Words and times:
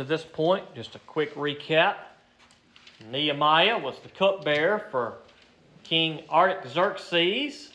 to 0.00 0.04
this 0.04 0.24
point, 0.24 0.64
just 0.74 0.94
a 0.94 0.98
quick 1.00 1.34
recap. 1.34 1.96
Nehemiah 3.10 3.78
was 3.78 3.98
the 3.98 4.08
cupbearer 4.08 4.86
for 4.90 5.18
King 5.84 6.22
Artaxerxes, 6.30 7.68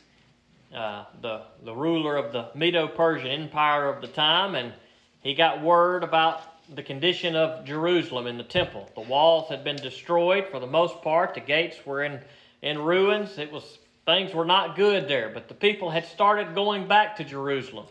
uh, 0.75 1.05
the, 1.21 1.43
the 1.63 1.75
ruler 1.75 2.17
of 2.17 2.33
the 2.33 2.49
Medo 2.55 2.87
Persian 2.87 3.27
Empire 3.27 3.87
of 3.87 4.01
the 4.01 4.07
time, 4.07 4.55
and 4.55 4.73
he 5.21 5.35
got 5.35 5.61
word 5.61 6.03
about 6.03 6.41
the 6.73 6.81
condition 6.81 7.35
of 7.35 7.63
Jerusalem 7.63 8.25
in 8.25 8.37
the 8.37 8.43
temple. 8.43 8.89
The 8.95 9.01
walls 9.01 9.47
had 9.47 9.63
been 9.63 9.75
destroyed 9.75 10.47
for 10.49 10.59
the 10.59 10.65
most 10.65 11.03
part, 11.03 11.35
the 11.35 11.41
gates 11.41 11.77
were 11.85 12.03
in, 12.03 12.19
in 12.63 12.79
ruins. 12.79 13.37
It 13.37 13.51
was 13.51 13.77
things 14.07 14.33
were 14.33 14.45
not 14.45 14.75
good 14.75 15.07
there, 15.07 15.29
but 15.31 15.47
the 15.47 15.53
people 15.53 15.91
had 15.91 16.05
started 16.05 16.55
going 16.55 16.87
back 16.87 17.17
to 17.17 17.23
Jerusalem. 17.23 17.85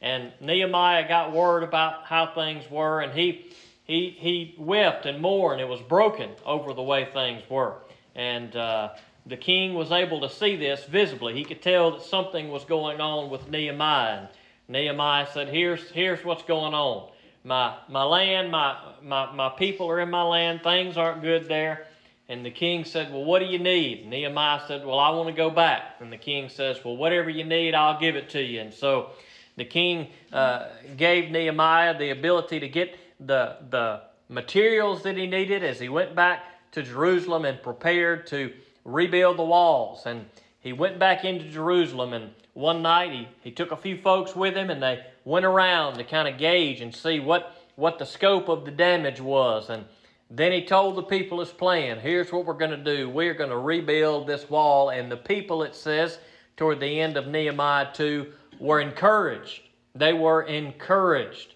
And 0.00 0.32
Nehemiah 0.40 1.06
got 1.06 1.32
word 1.32 1.62
about 1.62 2.06
how 2.06 2.26
things 2.34 2.68
were, 2.68 3.02
and 3.02 3.12
he 3.12 3.52
he 3.88 4.14
he 4.16 4.54
wept 4.58 5.06
and 5.06 5.20
mourned. 5.20 5.60
It 5.60 5.66
was 5.66 5.80
broken 5.80 6.30
over 6.46 6.72
the 6.72 6.82
way 6.82 7.08
things 7.12 7.42
were, 7.50 7.78
and 8.14 8.54
uh, 8.54 8.90
the 9.26 9.36
king 9.36 9.74
was 9.74 9.90
able 9.90 10.20
to 10.20 10.28
see 10.28 10.54
this 10.54 10.84
visibly. 10.84 11.34
He 11.34 11.44
could 11.44 11.62
tell 11.62 11.92
that 11.92 12.02
something 12.02 12.50
was 12.50 12.64
going 12.64 13.00
on 13.00 13.30
with 13.30 13.48
Nehemiah. 13.48 14.18
And 14.18 14.28
Nehemiah 14.68 15.26
said, 15.32 15.48
"Here's 15.48 15.90
here's 15.90 16.24
what's 16.24 16.44
going 16.44 16.74
on. 16.74 17.10
My 17.42 17.78
my 17.88 18.04
land, 18.04 18.52
my 18.52 18.76
my 19.02 19.32
my 19.32 19.48
people 19.48 19.90
are 19.90 20.00
in 20.00 20.10
my 20.10 20.22
land. 20.22 20.62
Things 20.62 20.96
aren't 20.96 21.22
good 21.22 21.48
there." 21.48 21.86
And 22.30 22.44
the 22.44 22.50
king 22.50 22.84
said, 22.84 23.10
Well, 23.10 23.24
what 23.24 23.38
do 23.38 23.46
you 23.46 23.58
need? 23.58 24.06
Nehemiah 24.06 24.60
said, 24.68 24.84
Well, 24.84 24.98
I 24.98 25.08
want 25.08 25.28
to 25.28 25.34
go 25.34 25.48
back. 25.48 25.96
And 26.00 26.12
the 26.12 26.18
king 26.18 26.50
says, 26.50 26.78
Well, 26.84 26.94
whatever 26.94 27.30
you 27.30 27.44
need, 27.44 27.74
I'll 27.74 27.98
give 27.98 28.16
it 28.16 28.28
to 28.30 28.42
you. 28.42 28.60
And 28.60 28.74
so 28.74 29.12
the 29.56 29.64
king 29.64 30.08
uh, 30.30 30.66
gave 30.98 31.30
Nehemiah 31.30 31.96
the 31.98 32.10
ability 32.10 32.60
to 32.60 32.68
get 32.68 32.98
the, 33.20 33.56
the 33.70 34.02
materials 34.28 35.02
that 35.02 35.16
he 35.16 35.26
needed 35.26 35.64
as 35.64 35.80
he 35.80 35.88
went 35.88 36.14
back 36.14 36.44
to 36.72 36.82
Jerusalem 36.82 37.44
and 37.44 37.62
prepared 37.62 38.26
to 38.28 38.52
rebuild 38.84 39.38
the 39.38 39.44
walls. 39.44 40.06
And 40.06 40.26
he 40.60 40.72
went 40.72 40.98
back 40.98 41.24
into 41.24 41.48
Jerusalem, 41.48 42.12
and 42.12 42.30
one 42.54 42.82
night 42.82 43.12
he, 43.12 43.28
he 43.42 43.50
took 43.50 43.72
a 43.72 43.76
few 43.76 43.96
folks 44.00 44.34
with 44.34 44.54
him, 44.54 44.70
and 44.70 44.82
they 44.82 45.04
went 45.24 45.46
around 45.46 45.94
to 45.98 46.04
kind 46.04 46.28
of 46.28 46.38
gauge 46.38 46.80
and 46.80 46.94
see 46.94 47.20
what, 47.20 47.56
what 47.76 47.98
the 47.98 48.06
scope 48.06 48.48
of 48.48 48.64
the 48.64 48.70
damage 48.70 49.20
was. 49.20 49.70
And 49.70 49.84
then 50.30 50.52
he 50.52 50.64
told 50.64 50.96
the 50.96 51.02
people 51.02 51.40
his 51.40 51.50
plan. 51.50 51.98
Here's 51.98 52.32
what 52.32 52.44
we're 52.44 52.54
going 52.54 52.70
to 52.70 52.76
do. 52.76 53.08
We're 53.08 53.34
going 53.34 53.50
to 53.50 53.58
rebuild 53.58 54.26
this 54.26 54.48
wall. 54.50 54.90
And 54.90 55.10
the 55.10 55.16
people, 55.16 55.62
it 55.62 55.74
says, 55.74 56.18
toward 56.56 56.80
the 56.80 57.00
end 57.00 57.16
of 57.16 57.28
Nehemiah 57.28 57.88
2, 57.94 58.32
were 58.58 58.80
encouraged. 58.80 59.62
They 59.94 60.12
were 60.12 60.42
encouraged. 60.42 61.54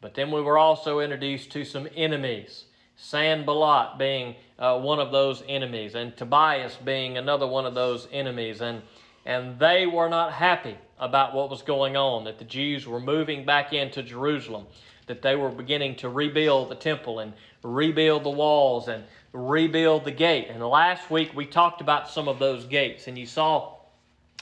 But 0.00 0.14
then 0.14 0.30
we 0.30 0.40
were 0.40 0.58
also 0.58 1.00
introduced 1.00 1.50
to 1.52 1.64
some 1.64 1.88
enemies. 1.94 2.64
Sanballat 2.96 3.98
being 3.98 4.36
uh, 4.58 4.78
one 4.78 4.98
of 4.98 5.10
those 5.10 5.42
enemies, 5.48 5.94
and 5.94 6.16
Tobias 6.16 6.76
being 6.76 7.16
another 7.16 7.46
one 7.46 7.66
of 7.66 7.74
those 7.74 8.08
enemies. 8.12 8.60
And, 8.60 8.82
and 9.24 9.58
they 9.58 9.86
were 9.86 10.08
not 10.08 10.32
happy 10.32 10.76
about 10.98 11.34
what 11.34 11.50
was 11.50 11.62
going 11.62 11.96
on, 11.96 12.24
that 12.24 12.38
the 12.38 12.44
Jews 12.44 12.86
were 12.86 13.00
moving 13.00 13.44
back 13.46 13.72
into 13.72 14.02
Jerusalem, 14.02 14.66
that 15.06 15.22
they 15.22 15.34
were 15.34 15.48
beginning 15.48 15.96
to 15.96 16.08
rebuild 16.08 16.70
the 16.70 16.74
temple 16.74 17.18
and 17.20 17.32
rebuild 17.62 18.24
the 18.24 18.30
walls 18.30 18.88
and 18.88 19.04
rebuild 19.32 20.04
the 20.04 20.10
gate. 20.10 20.48
And 20.50 20.62
last 20.62 21.10
week 21.10 21.34
we 21.34 21.46
talked 21.46 21.80
about 21.80 22.10
some 22.10 22.28
of 22.28 22.38
those 22.38 22.66
gates, 22.66 23.06
and 23.06 23.18
you 23.18 23.26
saw 23.26 23.76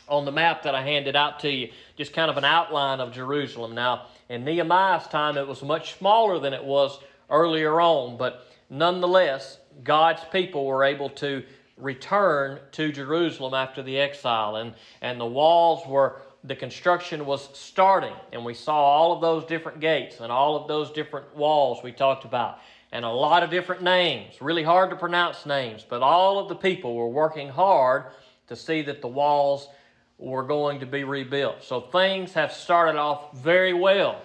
on 0.08 0.24
the 0.24 0.32
map 0.32 0.62
that 0.62 0.74
I 0.74 0.82
handed 0.82 1.14
out 1.14 1.40
to 1.40 1.50
you 1.50 1.70
just 1.96 2.12
kind 2.12 2.30
of 2.30 2.36
an 2.36 2.44
outline 2.44 3.00
of 3.00 3.12
Jerusalem. 3.12 3.74
Now, 3.74 4.06
in 4.28 4.44
Nehemiah's 4.44 5.06
time, 5.06 5.36
it 5.36 5.46
was 5.46 5.62
much 5.62 5.98
smaller 5.98 6.38
than 6.38 6.52
it 6.52 6.64
was 6.64 6.98
earlier 7.30 7.80
on, 7.80 8.16
but 8.16 8.46
nonetheless, 8.70 9.58
God's 9.82 10.22
people 10.32 10.66
were 10.66 10.84
able 10.84 11.10
to 11.10 11.42
return 11.76 12.58
to 12.72 12.92
Jerusalem 12.92 13.54
after 13.54 13.82
the 13.82 13.98
exile, 13.98 14.56
and, 14.56 14.74
and 15.00 15.20
the 15.20 15.26
walls 15.26 15.86
were 15.86 16.20
the 16.44 16.56
construction 16.56 17.26
was 17.26 17.48
starting, 17.52 18.14
and 18.32 18.44
we 18.44 18.54
saw 18.54 18.76
all 18.76 19.12
of 19.12 19.20
those 19.20 19.44
different 19.44 19.80
gates 19.80 20.20
and 20.20 20.30
all 20.30 20.56
of 20.56 20.68
those 20.68 20.90
different 20.92 21.34
walls 21.34 21.82
we 21.82 21.90
talked 21.90 22.24
about 22.24 22.58
and 22.92 23.04
a 23.04 23.10
lot 23.10 23.42
of 23.42 23.50
different 23.50 23.82
names, 23.82 24.40
really 24.40 24.62
hard 24.62 24.90
to 24.90 24.96
pronounce 24.96 25.44
names, 25.44 25.84
but 25.86 26.02
all 26.02 26.38
of 26.38 26.48
the 26.48 26.54
people 26.54 26.94
were 26.94 27.08
working 27.08 27.48
hard 27.48 28.04
to 28.46 28.56
see 28.56 28.82
that 28.82 29.02
the 29.02 29.08
walls 29.08 29.68
were 30.18 30.42
going 30.42 30.80
to 30.80 30.86
be 30.86 31.04
rebuilt. 31.04 31.62
So 31.62 31.80
things 31.80 32.32
have 32.34 32.52
started 32.52 32.98
off 32.98 33.36
very 33.38 33.72
well. 33.72 34.20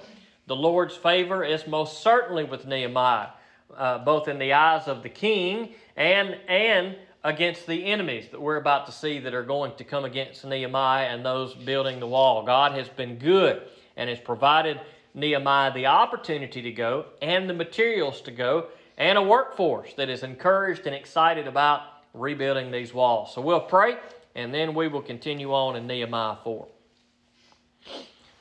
The 0.47 0.55
Lord's 0.55 0.95
favor 0.95 1.43
is 1.43 1.67
most 1.67 2.01
certainly 2.01 2.43
with 2.43 2.65
Nehemiah, 2.65 3.29
uh, 3.75 3.99
both 3.99 4.27
in 4.27 4.39
the 4.39 4.53
eyes 4.53 4.87
of 4.87 5.03
the 5.03 5.09
king 5.09 5.73
and, 5.95 6.35
and 6.47 6.95
against 7.23 7.65
the 7.67 7.85
enemies 7.85 8.27
that 8.31 8.41
we're 8.41 8.57
about 8.57 8.85
to 8.87 8.91
see 8.91 9.19
that 9.19 9.33
are 9.33 9.43
going 9.43 9.73
to 9.77 9.83
come 9.83 10.03
against 10.03 10.43
Nehemiah 10.43 11.07
and 11.07 11.25
those 11.25 11.53
building 11.53 11.99
the 11.99 12.07
wall. 12.07 12.43
God 12.43 12.73
has 12.73 12.89
been 12.89 13.17
good 13.17 13.61
and 13.95 14.09
has 14.09 14.19
provided 14.19 14.81
Nehemiah 15.13 15.73
the 15.73 15.85
opportunity 15.85 16.61
to 16.63 16.71
go 16.71 17.05
and 17.21 17.49
the 17.49 17.53
materials 17.53 18.19
to 18.21 18.31
go 18.31 18.67
and 18.97 19.17
a 19.17 19.21
workforce 19.21 19.93
that 19.93 20.09
is 20.09 20.23
encouraged 20.23 20.85
and 20.85 20.95
excited 20.95 21.47
about 21.47 21.81
rebuilding 22.13 22.71
these 22.71 22.93
walls. 22.93 23.33
So 23.33 23.41
we'll 23.41 23.61
pray 23.61 23.97
and 24.35 24.53
then 24.53 24.73
we 24.73 24.87
will 24.87 25.01
continue 25.01 25.53
on 25.53 25.75
in 25.75 25.87
Nehemiah 25.87 26.37
4. 26.43 26.67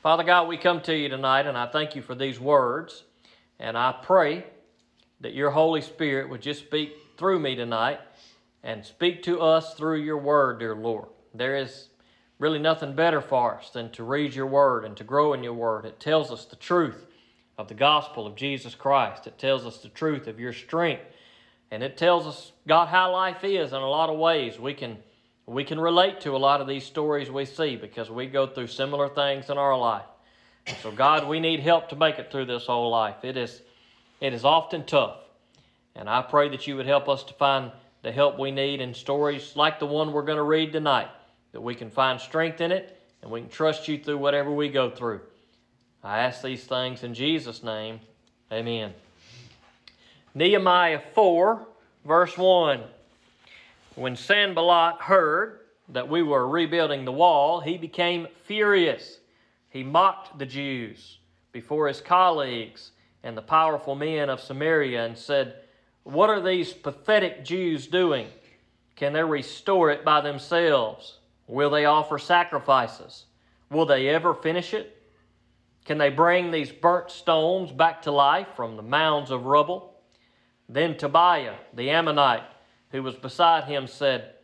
Father 0.01 0.23
God, 0.23 0.47
we 0.47 0.57
come 0.57 0.81
to 0.81 0.95
you 0.95 1.09
tonight 1.09 1.47
and 1.47 1.57
I 1.57 1.67
thank 1.67 1.95
you 1.95 2.01
for 2.01 2.15
these 2.15 2.39
words. 2.39 3.03
And 3.59 3.77
I 3.77 3.95
pray 4.01 4.45
that 5.21 5.33
your 5.33 5.51
Holy 5.51 5.81
Spirit 5.81 6.29
would 6.29 6.41
just 6.41 6.61
speak 6.61 6.93
through 7.17 7.39
me 7.39 7.55
tonight 7.55 7.99
and 8.63 8.83
speak 8.85 9.23
to 9.23 9.39
us 9.39 9.75
through 9.75 10.01
your 10.01 10.17
word, 10.17 10.59
dear 10.59 10.75
Lord. 10.75 11.07
There 11.33 11.55
is 11.55 11.89
really 12.39 12.59
nothing 12.59 12.95
better 12.95 13.21
for 13.21 13.57
us 13.57 13.69
than 13.69 13.91
to 13.91 14.03
read 14.03 14.33
your 14.33 14.47
word 14.47 14.83
and 14.83 14.97
to 14.97 15.03
grow 15.03 15.33
in 15.33 15.43
your 15.43 15.53
word. 15.53 15.85
It 15.85 15.99
tells 15.99 16.31
us 16.31 16.45
the 16.45 16.55
truth 16.55 17.05
of 17.57 17.67
the 17.67 17.73
gospel 17.73 18.25
of 18.25 18.35
Jesus 18.35 18.75
Christ, 18.75 19.27
it 19.27 19.37
tells 19.37 19.65
us 19.65 19.77
the 19.77 19.89
truth 19.89 20.27
of 20.27 20.39
your 20.39 20.53
strength. 20.53 21.03
And 21.71 21.81
it 21.81 21.97
tells 21.97 22.27
us, 22.27 22.51
God, 22.67 22.87
how 22.87 23.11
life 23.11 23.43
is 23.43 23.71
in 23.71 23.81
a 23.81 23.89
lot 23.89 24.09
of 24.09 24.19
ways. 24.19 24.59
We 24.59 24.75
can, 24.75 24.97
we 25.45 25.63
can 25.63 25.79
relate 25.79 26.21
to 26.21 26.35
a 26.35 26.37
lot 26.37 26.61
of 26.61 26.67
these 26.67 26.85
stories 26.85 27.29
we 27.29 27.45
see 27.45 27.75
because 27.75 28.09
we 28.09 28.27
go 28.27 28.47
through 28.47 28.67
similar 28.67 29.09
things 29.09 29.49
in 29.49 29.57
our 29.57 29.77
life. 29.77 30.05
So, 30.81 30.91
God, 30.91 31.27
we 31.27 31.39
need 31.39 31.59
help 31.59 31.89
to 31.89 31.95
make 31.95 32.19
it 32.19 32.31
through 32.31 32.45
this 32.45 32.67
whole 32.67 32.89
life. 32.89 33.23
It 33.23 33.35
is, 33.35 33.61
it 34.21 34.33
is 34.33 34.45
often 34.45 34.85
tough. 34.85 35.17
And 35.95 36.09
I 36.09 36.21
pray 36.21 36.49
that 36.49 36.65
you 36.65 36.77
would 36.77 36.85
help 36.85 37.09
us 37.09 37.23
to 37.25 37.33
find 37.33 37.71
the 38.01 38.11
help 38.11 38.39
we 38.39 38.51
need 38.51 38.79
in 38.81 38.93
stories 38.93 39.55
like 39.55 39.79
the 39.79 39.85
one 39.85 40.13
we're 40.13 40.23
going 40.23 40.37
to 40.37 40.43
read 40.43 40.71
tonight 40.71 41.09
that 41.51 41.61
we 41.61 41.75
can 41.75 41.89
find 41.89 42.19
strength 42.19 42.61
in 42.61 42.71
it 42.71 42.99
and 43.21 43.31
we 43.31 43.41
can 43.41 43.49
trust 43.49 43.87
you 43.87 43.97
through 43.97 44.17
whatever 44.17 44.51
we 44.51 44.69
go 44.69 44.89
through. 44.89 45.21
I 46.03 46.19
ask 46.19 46.41
these 46.41 46.63
things 46.63 47.03
in 47.03 47.13
Jesus' 47.13 47.63
name. 47.63 47.99
Amen. 48.51 48.93
Nehemiah 50.35 51.01
4, 51.13 51.65
verse 52.05 52.37
1. 52.37 52.81
When 53.95 54.15
Sanballat 54.15 55.01
heard 55.01 55.59
that 55.89 56.09
we 56.09 56.23
were 56.23 56.47
rebuilding 56.47 57.05
the 57.05 57.11
wall, 57.11 57.59
he 57.59 57.77
became 57.77 58.27
furious. 58.45 59.19
He 59.69 59.83
mocked 59.83 60.39
the 60.39 60.47
Jews 60.47 61.19
before 61.51 61.87
his 61.87 62.01
colleagues 62.01 62.91
and 63.21 63.37
the 63.37 63.41
powerful 63.43 63.93
men 63.93 64.29
of 64.29 64.41
Samaria 64.41 65.05
and 65.05 65.17
said, 65.17 65.55
What 66.03 66.31
are 66.31 66.41
these 66.41 66.73
pathetic 66.73 67.45
Jews 67.45 67.85
doing? 67.85 68.27
Can 68.95 69.13
they 69.13 69.23
restore 69.23 69.91
it 69.91 70.03
by 70.03 70.21
themselves? 70.21 71.19
Will 71.47 71.69
they 71.69 71.85
offer 71.85 72.17
sacrifices? 72.17 73.25
Will 73.69 73.85
they 73.85 74.09
ever 74.09 74.33
finish 74.33 74.73
it? 74.73 75.01
Can 75.85 75.99
they 75.99 76.09
bring 76.09 76.49
these 76.49 76.71
burnt 76.71 77.11
stones 77.11 77.71
back 77.71 78.01
to 78.03 78.11
life 78.11 78.47
from 78.55 78.75
the 78.75 78.81
mounds 78.83 79.29
of 79.29 79.45
rubble? 79.45 79.93
Then 80.69 80.97
Tobiah, 80.97 81.55
the 81.73 81.89
Ammonite, 81.89 82.43
who 82.93 83.03
was 83.03 83.15
beside 83.15 83.65
him, 83.65 83.87
said, 83.87 84.35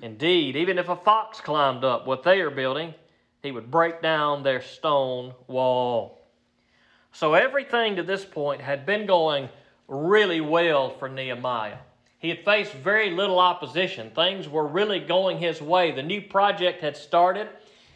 Indeed, 0.00 0.56
even 0.56 0.78
if 0.78 0.88
a 0.88 0.96
fox 0.96 1.40
climbed 1.40 1.84
up 1.84 2.06
what 2.06 2.22
they 2.22 2.40
are 2.40 2.50
building, 2.50 2.94
he 3.42 3.50
would 3.50 3.70
break 3.70 4.00
down 4.00 4.42
their 4.42 4.62
stone 4.62 5.34
wall. 5.48 6.22
So 7.12 7.34
everything 7.34 7.96
to 7.96 8.02
this 8.02 8.24
point 8.24 8.60
had 8.60 8.86
been 8.86 9.06
going 9.06 9.48
really 9.88 10.40
well 10.40 10.90
for 10.90 11.08
Nehemiah. 11.08 11.78
He 12.18 12.28
had 12.28 12.44
faced 12.44 12.72
very 12.74 13.10
little 13.10 13.40
opposition. 13.40 14.10
Things 14.10 14.48
were 14.48 14.66
really 14.66 15.00
going 15.00 15.38
his 15.38 15.60
way. 15.60 15.90
The 15.90 16.02
new 16.02 16.22
project 16.22 16.82
had 16.82 16.96
started, 16.96 17.48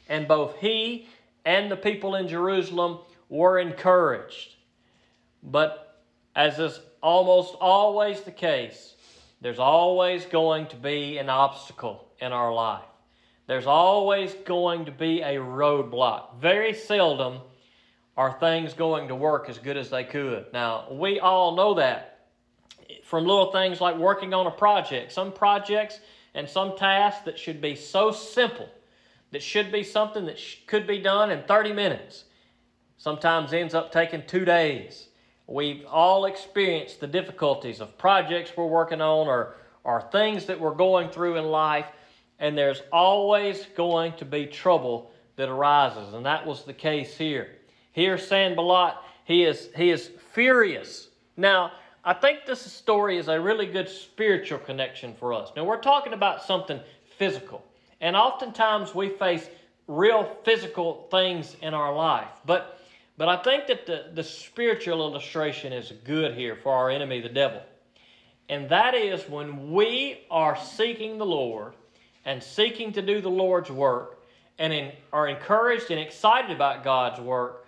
and 0.09 0.27
both 0.27 0.57
he 0.59 1.09
and 1.45 1.71
the 1.71 1.77
people 1.77 2.17
in 2.17 2.27
Jerusalem 2.27 2.99
were 3.29 3.61
encouraged. 3.61 4.57
But 5.43 6.03
as 6.35 6.59
is 6.59 6.81
almost 7.01 7.55
always 7.61 8.23
the 8.23 8.33
case, 8.33 8.97
there's 9.40 9.58
always 9.58 10.25
going 10.26 10.66
to 10.69 10.76
be 10.76 11.19
an 11.19 11.28
obstacle 11.28 12.08
in 12.20 12.32
our 12.32 12.52
life. 12.52 12.84
There's 13.46 13.66
always 13.66 14.32
going 14.44 14.84
to 14.84 14.92
be 14.92 15.22
a 15.22 15.37
roadblock. 15.37 16.40
Very 16.40 16.75
seldom 16.75 17.40
are 18.16 18.38
things 18.38 18.75
going 18.75 19.08
to 19.08 19.14
work 19.14 19.48
as 19.48 19.58
good 19.58 19.76
as 19.76 19.90
they 19.90 20.04
could? 20.04 20.46
Now, 20.52 20.92
we 20.92 21.20
all 21.20 21.56
know 21.56 21.75
that 21.75 22.10
from 23.10 23.26
little 23.26 23.50
things 23.50 23.81
like 23.81 23.96
working 23.96 24.32
on 24.34 24.46
a 24.46 24.52
project. 24.52 25.10
Some 25.10 25.32
projects 25.32 25.98
and 26.34 26.48
some 26.48 26.76
tasks 26.76 27.25
that 27.25 27.38
should 27.38 27.60
be 27.60 27.75
so 27.75 28.12
simple, 28.12 28.69
that 29.32 29.42
should 29.42 29.72
be 29.72 29.82
something 29.82 30.26
that 30.26 30.38
sh- 30.38 30.58
could 30.66 30.87
be 30.87 31.00
done 31.00 31.31
in 31.31 31.42
30 31.42 31.72
minutes, 31.72 32.25
sometimes 32.98 33.52
ends 33.52 33.75
up 33.75 33.90
taking 33.90 34.22
two 34.26 34.44
days. 34.44 35.08
We've 35.50 35.85
all 35.87 36.26
experienced 36.26 37.00
the 37.00 37.08
difficulties 37.08 37.81
of 37.81 37.99
projects 37.99 38.52
we're 38.56 38.67
working 38.67 39.00
on 39.00 39.26
or, 39.26 39.56
or 39.82 40.00
things 40.00 40.47
that 40.47 40.61
we're 40.61 40.75
going 40.76 41.11
through 41.11 41.38
in 41.38 41.47
life, 41.47 41.87
and 42.38 42.56
there's 42.56 42.82
always 42.93 43.67
going 43.76 44.12
to 44.19 44.25
be 44.25 44.47
trouble 44.47 45.11
that 45.35 45.49
arises, 45.49 46.14
and 46.14 46.25
that 46.25 46.47
was 46.47 46.62
the 46.62 46.73
case 46.73 47.17
here. 47.17 47.56
Here, 47.91 48.17
Sanballat, 48.17 48.94
he 49.25 49.43
is, 49.43 49.70
he 49.75 49.91
is 49.91 50.12
furious. 50.32 51.08
Now, 51.37 51.73
I 52.05 52.14
think 52.14 52.47
this 52.47 52.61
story 52.61 53.19
is 53.19 53.26
a 53.26 53.41
really 53.41 53.67
good 53.67 53.88
spiritual 53.88 54.58
connection 54.58 55.14
for 55.14 55.35
us. 55.35 55.50
Now, 55.56 55.64
we're 55.64 55.81
talking 55.81 56.12
about 56.12 56.44
something 56.44 56.79
physical, 57.19 57.64
and 58.00 58.14
oftentimes 58.14 58.94
we 58.94 59.08
face 59.08 59.49
real 59.88 60.37
physical 60.44 61.08
things 61.11 61.56
in 61.61 61.75
our 61.75 61.93
life. 61.93 62.29
But, 62.47 62.80
but 63.20 63.28
I 63.28 63.37
think 63.37 63.67
that 63.67 63.84
the, 63.84 64.06
the 64.14 64.25
spiritual 64.25 65.06
illustration 65.06 65.75
is 65.75 65.93
good 66.05 66.32
here 66.32 66.56
for 66.56 66.72
our 66.72 66.88
enemy, 66.88 67.20
the 67.20 67.28
devil. 67.28 67.61
And 68.49 68.67
that 68.70 68.94
is 68.94 69.28
when 69.28 69.72
we 69.72 70.22
are 70.31 70.56
seeking 70.56 71.19
the 71.19 71.26
Lord 71.26 71.75
and 72.25 72.43
seeking 72.43 72.94
to 72.94 73.02
do 73.02 73.20
the 73.20 73.28
Lord's 73.28 73.70
work 73.70 74.25
and 74.58 74.72
in, 74.72 74.93
are 75.12 75.28
encouraged 75.28 75.90
and 75.90 76.00
excited 76.00 76.50
about 76.50 76.82
God's 76.82 77.20
work, 77.20 77.67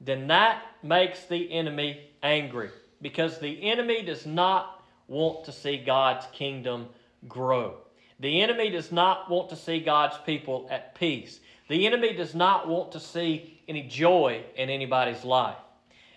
then 0.00 0.26
that 0.28 0.62
makes 0.82 1.26
the 1.26 1.52
enemy 1.52 2.08
angry 2.22 2.70
because 3.02 3.38
the 3.38 3.62
enemy 3.62 4.00
does 4.00 4.24
not 4.24 4.86
want 5.06 5.44
to 5.44 5.52
see 5.52 5.76
God's 5.76 6.24
kingdom 6.32 6.88
grow. 7.28 7.76
The 8.20 8.40
enemy 8.40 8.70
does 8.70 8.90
not 8.90 9.28
want 9.28 9.50
to 9.50 9.56
see 9.56 9.80
God's 9.80 10.16
people 10.24 10.66
at 10.70 10.94
peace. 10.94 11.40
The 11.68 11.86
enemy 11.86 12.14
does 12.14 12.34
not 12.34 12.68
want 12.68 12.92
to 12.92 13.00
see 13.00 13.53
any 13.68 13.82
joy 13.82 14.42
in 14.56 14.70
anybody's 14.70 15.24
life. 15.24 15.56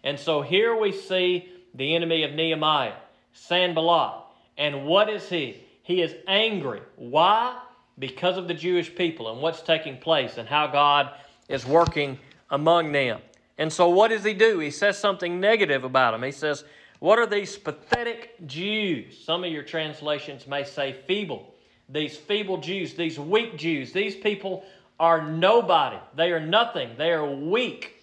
And 0.03 0.19
so 0.19 0.41
here 0.41 0.75
we 0.75 0.91
see 0.91 1.49
the 1.73 1.95
enemy 1.95 2.23
of 2.23 2.33
Nehemiah, 2.33 2.93
Sanballat. 3.33 4.23
And 4.57 4.85
what 4.85 5.09
is 5.09 5.29
he? 5.29 5.63
He 5.83 6.01
is 6.01 6.15
angry. 6.27 6.81
Why? 6.95 7.57
Because 7.99 8.37
of 8.37 8.47
the 8.47 8.53
Jewish 8.53 8.93
people 8.93 9.31
and 9.31 9.41
what's 9.41 9.61
taking 9.61 9.97
place 9.97 10.37
and 10.37 10.47
how 10.47 10.67
God 10.67 11.11
is 11.49 11.65
working 11.65 12.19
among 12.49 12.91
them. 12.91 13.19
And 13.57 13.71
so 13.71 13.89
what 13.89 14.09
does 14.09 14.23
he 14.23 14.33
do? 14.33 14.59
He 14.59 14.71
says 14.71 14.97
something 14.97 15.39
negative 15.39 15.83
about 15.83 16.11
them. 16.11 16.23
He 16.23 16.31
says, 16.31 16.63
What 16.99 17.19
are 17.19 17.25
these 17.25 17.57
pathetic 17.57 18.35
Jews? 18.45 19.17
Some 19.23 19.43
of 19.43 19.51
your 19.51 19.63
translations 19.63 20.45
may 20.47 20.63
say 20.63 20.93
feeble. 21.07 21.53
These 21.89 22.17
feeble 22.17 22.57
Jews, 22.57 22.93
these 22.93 23.17
weak 23.17 23.57
Jews, 23.57 23.93
these 23.93 24.15
people 24.15 24.65
are 24.99 25.21
nobody. 25.29 25.97
They 26.15 26.31
are 26.31 26.39
nothing. 26.39 26.91
They 26.97 27.11
are 27.11 27.25
weak. 27.25 27.95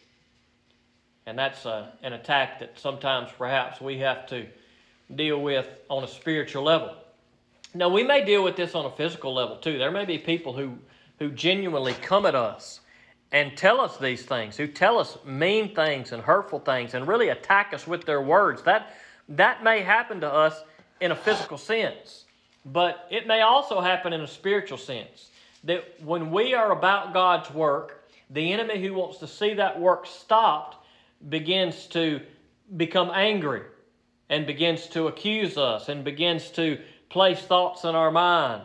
And 1.27 1.39
that's 1.39 1.67
uh, 1.67 1.91
an 2.03 2.13
attack 2.13 2.61
that 2.61 2.79
sometimes 2.79 3.31
perhaps 3.37 3.81
we 3.81 3.99
have 3.99 4.27
to 4.29 4.47
deal 5.15 5.41
with 5.41 5.67
on 5.89 6.05
a 6.05 6.09
spiritual 6.09 6.63
level. 6.63 6.95
Now, 7.75 7.89
we 7.89 8.05
may 8.05 8.25
deal 8.25 8.45
with 8.45 8.57
this 8.57 8.75
on 8.75 8.85
a 8.85 8.91
physical 8.91 9.35
level 9.35 9.57
too. 9.57 9.79
There 9.79 9.91
may 9.91 10.05
be 10.05 10.19
people 10.19 10.53
who, 10.53 10.79
who 11.19 11.31
genuinely 11.31 11.95
come 11.95 12.27
at 12.27 12.35
us 12.35 12.81
and 13.33 13.57
tell 13.57 13.81
us 13.81 13.97
these 13.97 14.23
things, 14.23 14.57
who 14.57 14.69
tell 14.69 14.99
us 14.99 15.19
mean 15.25 15.75
things 15.75 16.13
and 16.13 16.23
hurtful 16.23 16.61
things 16.61 16.95
and 16.95 17.09
really 17.09 17.31
attack 17.31 17.75
us 17.75 17.85
with 17.87 18.05
their 18.05 18.23
words. 18.23 18.63
That, 18.63 18.95
that 19.31 19.65
may 19.65 19.81
happen 19.81 20.21
to 20.21 20.33
us 20.33 20.63
in 21.01 21.11
a 21.11 21.17
physical 21.17 21.59
sense, 21.59 22.27
but 22.65 23.09
it 23.11 23.27
may 23.27 23.41
also 23.41 23.81
happen 23.81 24.13
in 24.13 24.21
a 24.21 24.29
spiritual 24.29 24.79
sense. 24.79 25.31
That 25.65 25.85
when 26.03 26.31
we 26.31 26.55
are 26.55 26.73
about 26.73 27.13
God's 27.13 27.51
work, 27.51 28.05
the 28.31 28.53
enemy 28.53 28.83
who 28.83 28.95
wants 28.95 29.19
to 29.19 29.27
see 29.27 29.55
that 29.55 29.81
work 29.81 30.07
stopped 30.07 30.77
begins 31.29 31.87
to 31.89 32.21
become 32.77 33.11
angry 33.13 33.63
and 34.29 34.47
begins 34.47 34.87
to 34.89 35.09
accuse 35.09 35.57
us 35.59 35.89
and 35.89 36.05
begins 36.05 36.51
to 36.51 36.79
place 37.09 37.41
thoughts 37.41 37.85
in 37.85 37.95
our 37.95 38.11
mind 38.11 38.63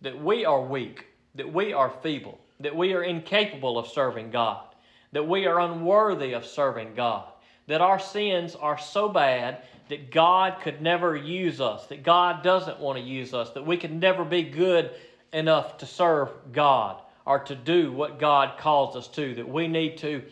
that 0.00 0.20
we 0.20 0.44
are 0.44 0.60
weak, 0.60 1.06
that 1.34 1.52
we 1.52 1.72
are 1.72 1.90
feeble, 2.02 2.40
that 2.60 2.74
we 2.74 2.92
are 2.92 3.04
incapable 3.04 3.78
of 3.78 3.86
serving 3.86 4.30
God, 4.30 4.64
that 5.12 5.26
we 5.26 5.46
are 5.46 5.60
unworthy 5.60 6.32
of 6.32 6.44
serving 6.44 6.94
God, 6.94 7.28
that 7.68 7.80
our 7.80 8.00
sins 8.00 8.56
are 8.56 8.78
so 8.78 9.08
bad 9.08 9.62
that 9.88 10.10
God 10.10 10.60
could 10.62 10.80
never 10.80 11.14
use 11.14 11.60
us, 11.60 11.86
that 11.86 12.02
God 12.02 12.42
doesn't 12.42 12.80
want 12.80 12.98
to 12.98 13.04
use 13.04 13.34
us, 13.34 13.50
that 13.50 13.66
we 13.66 13.76
could 13.76 13.92
never 13.92 14.24
be 14.24 14.42
good 14.42 14.90
enough 15.32 15.78
to 15.78 15.86
serve 15.86 16.30
God 16.52 17.00
or 17.24 17.38
to 17.40 17.54
do 17.54 17.92
what 17.92 18.18
God 18.18 18.58
calls 18.58 18.96
us 18.96 19.08
to, 19.08 19.34
that 19.34 19.48
we 19.48 19.68
need 19.68 19.98
to 19.98 20.22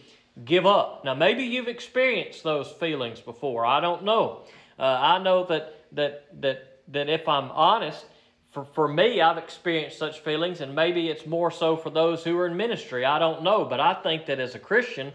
give 0.44 0.66
up. 0.66 1.04
Now, 1.04 1.14
maybe 1.14 1.44
you've 1.44 1.68
experienced 1.68 2.42
those 2.42 2.70
feelings 2.70 3.20
before. 3.20 3.64
I 3.64 3.80
don't 3.80 4.04
know. 4.04 4.42
Uh, 4.78 4.82
I 4.82 5.22
know 5.22 5.44
that, 5.44 5.84
that, 5.92 6.40
that, 6.40 6.78
that 6.88 7.08
if 7.08 7.28
I'm 7.28 7.50
honest, 7.50 8.04
for, 8.50 8.64
for 8.64 8.88
me, 8.88 9.20
I've 9.20 9.38
experienced 9.38 9.98
such 9.98 10.20
feelings, 10.20 10.60
and 10.60 10.74
maybe 10.74 11.08
it's 11.08 11.26
more 11.26 11.50
so 11.50 11.76
for 11.76 11.90
those 11.90 12.24
who 12.24 12.36
are 12.38 12.48
in 12.48 12.56
ministry. 12.56 13.04
I 13.04 13.18
don't 13.18 13.42
know, 13.42 13.64
but 13.64 13.78
I 13.78 13.94
think 13.94 14.26
that 14.26 14.40
as 14.40 14.54
a 14.54 14.58
Christian, 14.58 15.12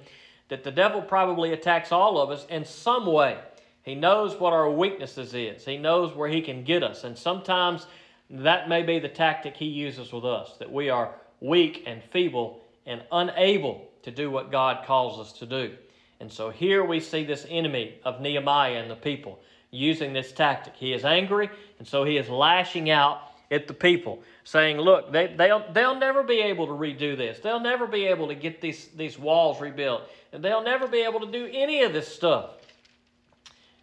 that 0.48 0.64
the 0.64 0.72
devil 0.72 1.02
probably 1.02 1.52
attacks 1.52 1.92
all 1.92 2.20
of 2.20 2.30
us 2.30 2.46
in 2.50 2.64
some 2.64 3.06
way. 3.06 3.38
He 3.84 3.96
knows 3.96 4.36
what 4.36 4.54
our 4.54 4.70
weaknesses 4.70 5.34
is. 5.34 5.66
He 5.66 5.78
knows 5.78 6.16
where 6.16 6.30
he 6.30 6.42
can 6.42 6.64
get 6.64 6.82
us, 6.82 7.04
and 7.04 7.18
sometimes 7.18 7.88
that 8.30 8.68
may 8.68 8.84
be 8.84 9.00
the 9.00 9.10
tactic 9.10 9.56
he 9.56 9.66
uses 9.66 10.12
with 10.12 10.26
us, 10.26 10.56
that 10.60 10.72
we 10.72 10.90
are 10.90 11.14
weak 11.42 11.84
and 11.86 12.04
feeble 12.04 12.62
and 12.86 13.02
unable 13.12 13.88
to 14.04 14.12
do 14.12 14.30
what 14.32 14.52
God 14.52 14.86
calls 14.86 15.20
us 15.20 15.34
to 15.40 15.46
do. 15.46 15.74
And 16.20 16.32
so 16.32 16.50
here 16.50 16.84
we 16.84 17.00
see 17.00 17.24
this 17.24 17.46
enemy 17.50 17.96
of 18.04 18.22
Nehemiah 18.22 18.82
and 18.82 18.90
the 18.90 18.96
people 18.96 19.40
using 19.72 20.14
this 20.14 20.32
tactic. 20.32 20.74
He 20.76 20.94
is 20.94 21.04
angry, 21.04 21.50
and 21.80 21.88
so 21.88 22.04
he 22.04 22.18
is 22.18 22.30
lashing 22.30 22.90
out 22.90 23.22
at 23.52 23.68
the 23.68 23.74
people, 23.74 24.22
saying, 24.44 24.78
Look, 24.78 25.12
they, 25.12 25.34
they'll, 25.38 25.66
they'll 25.74 26.00
never 26.00 26.24
be 26.24 26.40
able 26.40 26.68
to 26.68 26.74
redo 26.74 27.16
this. 27.18 27.40
They'll 27.40 27.60
never 27.60 27.86
be 27.86 28.06
able 28.06 28.28
to 28.28 28.36
get 28.36 28.62
these, 28.62 28.88
these 28.96 29.20
walls 29.20 29.62
rebuilt. 29.62 30.04
And 30.32 30.44
they'll 30.44 30.64
never 30.64 30.88
be 30.88 31.00
able 31.00 31.20
to 31.20 31.32
do 31.32 31.50
any 31.52 31.84
of 31.84 31.94
this 31.94 32.08
stuff. 32.08 32.52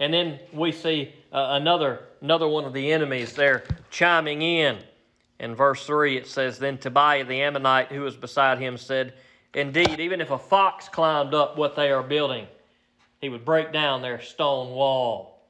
And 0.03 0.13
then 0.13 0.41
we 0.53 0.73
see 0.73 1.15
uh, 1.33 1.51
another, 1.51 2.01
another 2.23 2.49
one 2.49 2.65
of 2.65 2.73
the 2.73 2.91
enemies 2.91 3.35
there 3.35 3.63
chiming 3.89 4.43
in. 4.43 4.79
In 5.39 5.55
verse 5.55 5.87
3, 5.87 6.17
it 6.17 6.27
says, 6.27 6.59
Then 6.59 6.77
Tobiah 6.77 7.25
the 7.25 7.41
Ammonite, 7.41 7.93
who 7.93 8.01
was 8.01 8.17
beside 8.17 8.59
him, 8.59 8.77
said, 8.77 9.15
Indeed, 9.55 10.01
even 10.01 10.21
if 10.21 10.33
a 10.33 10.39
fox 10.39 10.89
climbed 10.89 11.35
up 11.35 11.57
what 11.57 11.77
they 11.77 11.93
are 11.93 12.03
building, 12.03 12.49
he 13.21 13.29
would 13.29 13.45
break 13.45 13.73
down 13.73 14.03
their 14.03 14.21
stone 14.21 14.73
wall. 14.73 15.47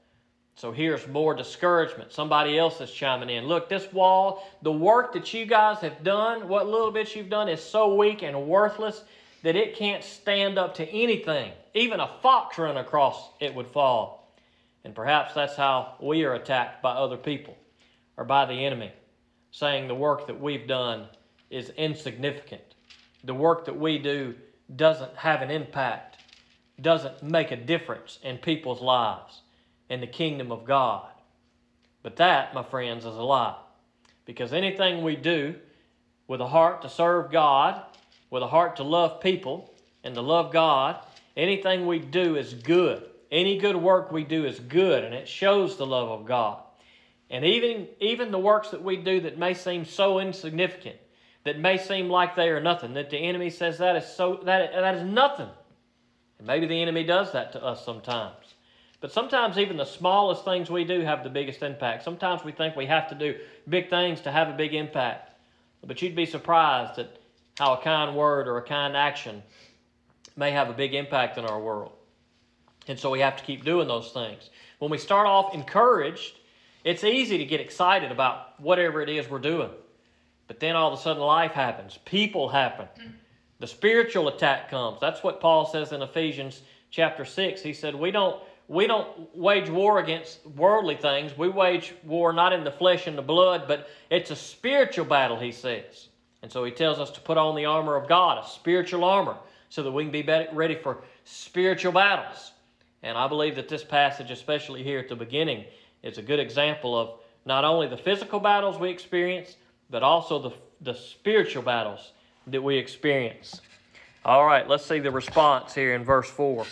So 0.54 0.71
here's 0.71 1.09
more 1.09 1.32
discouragement. 1.32 2.12
Somebody 2.12 2.59
else 2.59 2.78
is 2.82 2.90
chiming 2.90 3.30
in. 3.30 3.47
Look, 3.47 3.71
this 3.71 3.90
wall, 3.90 4.47
the 4.61 4.71
work 4.71 5.14
that 5.14 5.32
you 5.32 5.47
guys 5.47 5.78
have 5.78 6.04
done, 6.04 6.47
what 6.47 6.68
little 6.68 6.90
bit 6.90 7.16
you've 7.16 7.30
done, 7.30 7.49
is 7.49 7.64
so 7.64 7.94
weak 7.94 8.23
and 8.23 8.47
worthless 8.47 9.02
that 9.44 9.56
it 9.56 9.76
can't 9.76 10.04
stand 10.04 10.59
up 10.59 10.75
to 10.75 10.87
anything. 10.90 11.52
Even 11.73 12.00
a 12.00 12.11
fox 12.21 12.59
run 12.59 12.76
across 12.76 13.30
it 13.40 13.54
would 13.54 13.68
fall. 13.68 14.22
And 14.85 14.95
perhaps 14.95 15.35
that's 15.35 15.57
how 15.57 15.95
we 16.01 16.25
are 16.25 16.35
attacked 16.35 16.83
by 16.83 16.93
other 16.93 17.17
people 17.17 17.57
or 18.17 18.25
by 18.25 18.45
the 18.47 18.65
enemy, 18.65 18.93
saying 19.51 19.89
the 19.89 19.95
work 19.95 20.27
that 20.27 20.41
we've 20.41 20.67
done 20.67 21.07
is 21.51 21.71
insignificant. 21.71 22.62
The 23.25 23.35
work 23.35 23.65
that 23.67 23.79
we 23.79 23.99
do 23.99 24.35
doesn't 24.75 25.17
have 25.17 25.43
an 25.43 25.51
impact, 25.51 26.17
doesn't 26.81 27.23
make 27.23 27.51
a 27.51 27.57
difference 27.57 28.19
in 28.23 28.39
people's 28.39 28.81
lives 28.81 29.43
in 29.89 30.01
the 30.01 30.07
kingdom 30.07 30.51
of 30.51 30.65
God. 30.65 31.09
But 32.03 32.17
that, 32.17 32.55
my 32.55 32.62
friends, 32.62 33.05
is 33.05 33.15
a 33.15 33.23
lie. 33.23 33.57
Because 34.25 34.53
anything 34.53 35.03
we 35.03 35.15
do 35.17 35.55
with 36.27 36.41
a 36.41 36.49
heart 36.49 36.83
to 36.83 36.89
serve 36.89 37.31
God, 37.31 37.83
with 38.31 38.43
a 38.43 38.49
heart 38.49 38.77
to 38.77 38.83
love 38.83 39.21
people 39.21 39.75
and 40.03 40.15
to 40.15 40.23
love 40.23 40.53
God, 40.53 40.99
anything 41.37 41.87
we 41.87 41.99
do 41.99 42.37
is 42.37 42.55
good. 42.55 43.09
Any 43.33 43.57
good 43.57 43.77
work 43.77 44.12
we 44.12 44.25
do 44.25 44.45
is 44.45 44.61
good, 44.61 45.05
and 45.05 45.15
it 45.15 45.27
shows 45.27 45.79
the 45.79 45.87
love 45.87 46.11
of 46.11 46.27
God. 46.27 46.62
And 47.31 47.47
even, 47.47 47.89
even 47.99 48.31
the 48.31 48.39
works 48.39 48.69
that 48.69 48.85
we 48.85 48.99
do 48.99 49.21
that 49.23 49.39
may 49.39 49.55
seem 49.55 49.87
so 49.87 50.21
insignificant, 50.21 50.97
that 51.45 51.59
may 51.59 51.79
seem 51.79 52.11
like 52.11 52.37
they 52.37 52.51
are 52.51 52.61
nothing, 52.61 52.93
that 52.93 53.09
the 53.09 53.17
enemy 53.17 53.49
says 53.49 53.79
that 53.79 53.97
is 53.97 54.07
so 54.07 54.41
that, 54.45 54.73
that 54.73 54.95
is 54.97 55.03
nothing. 55.03 55.49
And 56.37 56.47
maybe 56.47 56.67
the 56.67 56.83
enemy 56.83 57.05
does 57.05 57.33
that 57.33 57.53
to 57.53 57.65
us 57.65 57.83
sometimes. 57.83 58.55
But 59.01 59.12
sometimes 59.12 59.57
even 59.57 59.79
the 59.79 59.87
smallest 59.87 60.45
things 60.45 60.69
we 60.69 60.85
do 60.85 61.01
have 61.01 61.25
the 61.25 61.31
biggest 61.31 61.62
impact. 61.62 62.05
Sometimes 62.05 62.45
we 62.45 62.53
think 62.53 62.77
we 62.77 62.87
have 62.87 63.09
to 63.09 63.15
do 63.15 63.37
big 63.67 63.89
things 63.89 64.21
to 64.21 64.31
have 64.31 64.51
a 64.51 64.53
big 64.53 64.75
impact. 64.75 65.31
But 65.85 66.03
you'd 66.03 66.15
be 66.15 66.27
surprised 66.27 66.99
at 66.99 67.17
how 67.59 67.73
a 67.73 67.83
kind 67.83 68.15
word 68.15 68.47
or 68.47 68.59
a 68.59 68.62
kind 68.62 68.95
action 68.95 69.43
may 70.37 70.51
have 70.51 70.69
a 70.69 70.75
big 70.75 70.93
impact 70.93 71.39
in 71.39 71.47
our 71.47 71.59
world. 71.59 71.93
And 72.89 72.99
so 72.99 73.11
we 73.11 73.21
have 73.21 73.37
to 73.37 73.45
keep 73.45 73.65
doing 73.65 73.89
those 73.89 74.11
things. 74.11 74.51
When 74.79 74.91
we 74.91 74.99
start 74.99 75.27
off 75.27 75.55
encouraged, 75.55 76.39
it's 76.85 77.05
easy 77.05 77.39
to 77.39 77.45
get 77.45 77.61
excited 77.61 78.11
about 78.11 78.61
whatever 78.61 79.01
it 79.01 79.09
is 79.09 79.29
we're 79.29 79.39
doing. 79.39 79.71
But 80.49 80.61
then 80.61 80.75
all 80.75 80.93
of 80.93 80.99
a 80.99 81.03
sudden 81.03 81.23
life 81.23 81.53
happens, 81.53 81.99
people 82.05 82.49
happen. 82.49 82.89
The 83.61 83.67
spiritual 83.69 84.29
attack 84.29 84.69
comes. 84.69 84.99
That's 85.01 85.23
what 85.23 85.41
Paul 85.41 85.67
says 85.67 85.93
in 85.93 86.03
Ephesians 86.03 86.62
chapter 86.91 87.25
6. 87.25 87.62
He 87.62 87.73
said, 87.73 87.95
"We 87.95 88.11
don't 88.11 88.43
we 88.69 88.87
don't 88.87 89.35
wage 89.37 89.69
war 89.69 89.99
against 89.99 90.45
worldly 90.47 90.97
things. 90.97 91.37
We 91.37 91.49
wage 91.49 91.95
war 92.05 92.33
not 92.33 92.53
in 92.53 92.65
the 92.65 92.71
flesh 92.71 93.07
and 93.07 93.19
the 93.19 93.23
blood, 93.23 93.65
but 93.69 93.89
it's 94.11 94.31
a 94.31 94.37
spiritual 94.37 95.05
battle, 95.05 95.39
he 95.39 95.53
says. 95.53 96.09
And 96.43 96.51
so 96.51 96.65
he 96.65 96.73
tells 96.73 96.99
us 96.99 97.11
to 97.12 97.21
put 97.21 97.39
on 97.39 97.55
the 97.55 97.67
armor 97.67 97.97
of 97.97 98.09
God, 98.09 98.43
a 98.43 98.49
spiritual 98.49 99.05
armor, 99.05 99.37
so 99.69 99.83
that 99.83 99.93
we 99.93 100.05
can 100.05 100.12
be 100.12 100.47
ready 100.53 100.75
for 100.75 101.03
spiritual 101.25 101.93
battles. 101.93 102.53
And 103.02 103.18
I 103.18 103.26
believe 103.26 103.56
that 103.56 103.68
this 103.68 103.82
passage, 103.82 104.30
especially 104.30 104.82
here 104.82 104.99
at 104.99 105.09
the 105.09 105.16
beginning, 105.16 105.64
is 106.02 106.18
a 106.18 106.23
good 106.23 106.40
example 106.40 106.99
of 106.99 107.18
not 107.44 107.64
only 107.64 107.88
the 107.88 107.97
physical 107.97 108.38
battles 108.38 108.78
we 108.78 108.90
experience, 108.90 109.56
but 109.90 110.02
also 110.02 110.38
the, 110.38 110.52
the 110.80 110.94
spiritual 110.94 111.62
battles 111.62 112.12
that 112.47 112.62
we 112.62 112.76
experience. 112.76 113.61
All 114.25 114.47
right, 114.47 114.68
let's 114.68 114.87
see 114.87 115.00
the 115.00 115.11
response 115.11 115.75
here 115.75 115.94
in 115.94 116.04
verse 116.04 116.30
4. 116.30 116.64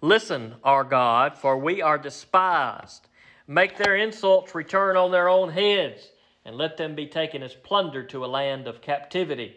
Listen, 0.00 0.54
our 0.64 0.84
God, 0.84 1.38
for 1.38 1.56
we 1.56 1.80
are 1.80 1.98
despised. 1.98 3.08
Make 3.46 3.76
their 3.76 3.96
insults 3.96 4.54
return 4.54 4.96
on 4.96 5.12
their 5.12 5.28
own 5.28 5.50
heads, 5.50 6.10
and 6.44 6.56
let 6.56 6.76
them 6.76 6.94
be 6.94 7.06
taken 7.06 7.42
as 7.42 7.54
plunder 7.54 8.02
to 8.04 8.24
a 8.24 8.26
land 8.26 8.66
of 8.66 8.80
captivity. 8.80 9.56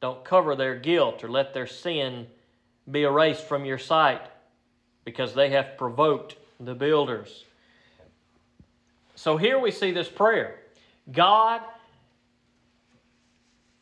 Don't 0.00 0.24
cover 0.24 0.54
their 0.54 0.76
guilt 0.76 1.24
or 1.24 1.28
let 1.28 1.54
their 1.54 1.66
sin 1.66 2.26
be 2.90 3.02
erased 3.02 3.44
from 3.44 3.64
your 3.64 3.78
sight, 3.78 4.22
because 5.06 5.32
they 5.32 5.48
have 5.50 5.78
provoked 5.78 6.36
the 6.60 6.74
builders. 6.74 7.44
So 9.14 9.38
here 9.38 9.58
we 9.58 9.70
see 9.70 9.92
this 9.92 10.08
prayer 10.08 10.58
God, 11.10 11.62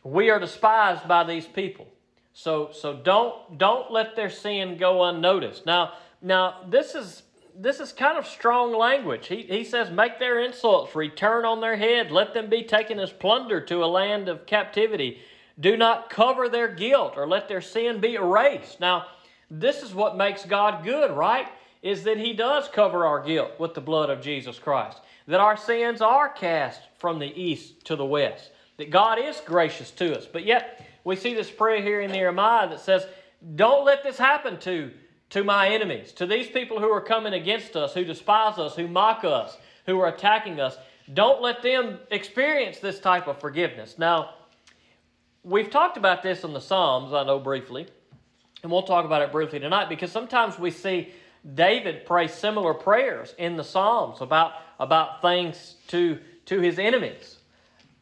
we 0.04 0.30
are 0.30 0.38
despised 0.38 1.08
by 1.08 1.24
these 1.24 1.46
people. 1.46 1.88
So 2.34 2.70
so 2.72 2.94
don't 2.94 3.58
don't 3.58 3.90
let 3.90 4.14
their 4.14 4.30
sin 4.30 4.76
go 4.76 5.02
unnoticed. 5.02 5.66
Now 5.66 5.94
now 6.22 6.60
this 6.68 6.94
is 6.94 7.22
this 7.56 7.80
is 7.80 7.92
kind 7.92 8.18
of 8.18 8.26
strong 8.26 8.76
language. 8.76 9.28
He, 9.28 9.42
he 9.42 9.64
says, 9.64 9.90
Make 9.90 10.18
their 10.18 10.40
insults 10.40 10.94
return 10.94 11.44
on 11.44 11.60
their 11.60 11.76
head. 11.76 12.10
Let 12.10 12.34
them 12.34 12.50
be 12.50 12.64
taken 12.64 12.98
as 12.98 13.12
plunder 13.12 13.60
to 13.62 13.84
a 13.84 13.86
land 13.86 14.28
of 14.28 14.44
captivity. 14.44 15.20
Do 15.58 15.76
not 15.76 16.10
cover 16.10 16.48
their 16.48 16.66
guilt 16.66 17.14
or 17.16 17.28
let 17.28 17.48
their 17.48 17.60
sin 17.60 18.00
be 18.00 18.14
erased. 18.14 18.80
Now, 18.80 19.06
this 19.50 19.82
is 19.82 19.94
what 19.94 20.16
makes 20.16 20.44
God 20.44 20.84
good, 20.84 21.10
right? 21.10 21.46
Is 21.82 22.04
that 22.04 22.18
He 22.18 22.32
does 22.32 22.68
cover 22.68 23.06
our 23.06 23.22
guilt 23.22 23.52
with 23.58 23.74
the 23.74 23.80
blood 23.80 24.10
of 24.10 24.22
Jesus 24.22 24.58
Christ. 24.58 25.00
That 25.26 25.40
our 25.40 25.56
sins 25.56 26.00
are 26.00 26.28
cast 26.28 26.80
from 26.98 27.18
the 27.18 27.32
east 27.40 27.84
to 27.86 27.96
the 27.96 28.04
west. 28.04 28.50
That 28.76 28.90
God 28.90 29.18
is 29.18 29.40
gracious 29.44 29.90
to 29.92 30.16
us. 30.16 30.26
But 30.26 30.44
yet, 30.44 30.86
we 31.04 31.16
see 31.16 31.34
this 31.34 31.50
prayer 31.50 31.82
here 31.82 32.00
in 32.00 32.10
Nehemiah 32.10 32.68
that 32.70 32.80
says, 32.80 33.06
Don't 33.54 33.84
let 33.84 34.02
this 34.02 34.18
happen 34.18 34.58
to, 34.60 34.90
to 35.30 35.44
my 35.44 35.68
enemies, 35.68 36.12
to 36.12 36.26
these 36.26 36.48
people 36.48 36.80
who 36.80 36.90
are 36.90 37.00
coming 37.00 37.34
against 37.34 37.76
us, 37.76 37.94
who 37.94 38.04
despise 38.04 38.58
us, 38.58 38.74
who 38.74 38.88
mock 38.88 39.24
us, 39.24 39.56
who 39.86 40.00
are 40.00 40.08
attacking 40.08 40.60
us. 40.60 40.76
Don't 41.12 41.42
let 41.42 41.62
them 41.62 41.98
experience 42.10 42.78
this 42.78 42.98
type 42.98 43.28
of 43.28 43.38
forgiveness. 43.38 43.98
Now, 43.98 44.30
we've 45.42 45.70
talked 45.70 45.98
about 45.98 46.22
this 46.22 46.44
in 46.44 46.54
the 46.54 46.60
Psalms, 46.60 47.12
I 47.12 47.24
know 47.24 47.38
briefly, 47.38 47.86
and 48.64 48.72
we'll 48.72 48.82
talk 48.82 49.04
about 49.04 49.22
it 49.22 49.30
briefly 49.30 49.60
tonight 49.60 49.88
because 49.88 50.10
sometimes 50.10 50.58
we 50.58 50.70
see 50.70 51.12
David 51.54 52.06
pray 52.06 52.26
similar 52.26 52.72
prayers 52.72 53.34
in 53.36 53.56
the 53.56 53.62
Psalms 53.62 54.22
about, 54.22 54.52
about 54.80 55.20
things 55.20 55.76
to, 55.88 56.18
to 56.46 56.60
his 56.60 56.78
enemies. 56.78 57.36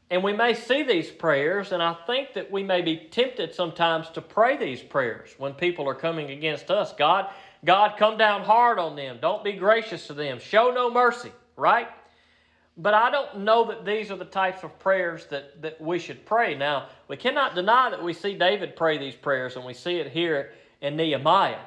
And 0.08 0.22
we 0.22 0.32
may 0.32 0.54
see 0.54 0.84
these 0.84 1.10
prayers, 1.10 1.72
and 1.72 1.82
I 1.82 1.94
think 2.06 2.34
that 2.34 2.50
we 2.50 2.62
may 2.62 2.80
be 2.80 3.08
tempted 3.10 3.54
sometimes 3.54 4.08
to 4.10 4.20
pray 4.20 4.56
these 4.56 4.80
prayers 4.80 5.34
when 5.36 5.54
people 5.54 5.88
are 5.88 5.94
coming 5.94 6.30
against 6.30 6.70
us. 6.70 6.92
God, 6.92 7.30
God, 7.64 7.96
come 7.98 8.16
down 8.16 8.42
hard 8.42 8.78
on 8.78 8.94
them. 8.94 9.18
Don't 9.20 9.42
be 9.42 9.54
gracious 9.54 10.06
to 10.06 10.14
them. 10.14 10.38
Show 10.38 10.70
no 10.70 10.90
mercy, 10.90 11.32
right? 11.56 11.88
But 12.76 12.94
I 12.94 13.10
don't 13.10 13.40
know 13.40 13.66
that 13.66 13.84
these 13.84 14.10
are 14.10 14.16
the 14.16 14.24
types 14.24 14.64
of 14.64 14.78
prayers 14.78 15.26
that, 15.26 15.60
that 15.60 15.80
we 15.80 15.98
should 15.98 16.24
pray. 16.24 16.54
Now, 16.54 16.88
we 17.06 17.16
cannot 17.16 17.54
deny 17.54 17.90
that 17.90 18.02
we 18.02 18.14
see 18.14 18.34
David 18.34 18.76
pray 18.76 18.96
these 18.96 19.14
prayers, 19.14 19.56
and 19.56 19.64
we 19.64 19.74
see 19.74 19.96
it 19.96 20.10
here 20.10 20.52
in 20.80 20.96
Nehemiah. 20.96 21.58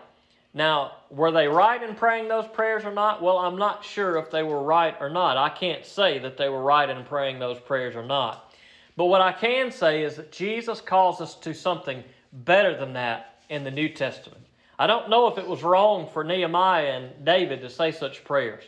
Now, 0.56 0.94
were 1.12 1.32
they 1.32 1.48
right 1.48 1.84
in 1.84 1.96
praying 1.96 2.30
those 2.30 2.48
prayers 2.48 2.86
or 2.86 2.92
not? 2.92 3.22
Well, 3.22 3.38
I'm 3.38 3.58
not 3.58 3.84
sure 3.84 4.18
if 4.18 4.32
they 4.32 4.42
were 4.42 4.64
right 4.64 4.96
or 5.00 5.10
not. 5.10 5.38
I 5.38 5.50
can't 5.50 5.86
say 5.86 6.18
that 6.20 6.38
they 6.38 6.50
were 6.50 6.64
right 6.64 6.90
in 6.90 7.04
praying 7.04 7.40
those 7.40 7.60
prayers 7.60 7.96
or 7.96 8.06
not. 8.06 8.54
But 8.98 9.06
what 9.06 9.22
I 9.22 9.34
can 9.34 9.72
say 9.72 10.04
is 10.04 10.16
that 10.16 10.32
Jesus 10.32 10.80
calls 10.80 11.20
us 11.20 11.36
to 11.36 11.54
something 11.54 12.04
better 12.32 12.78
than 12.78 12.94
that 12.94 13.40
in 13.50 13.64
the 13.64 13.72
New 13.72 13.90
Testament. 13.90 14.42
I 14.80 14.88
don't 14.88 15.10
know 15.10 15.28
if 15.28 15.38
it 15.38 15.48
was 15.48 15.62
wrong 15.62 16.10
for 16.12 16.24
Nehemiah 16.24 17.02
and 17.02 17.26
David 17.26 17.62
to 17.62 17.70
say 17.70 17.92
such 17.92 18.24
prayers, 18.24 18.64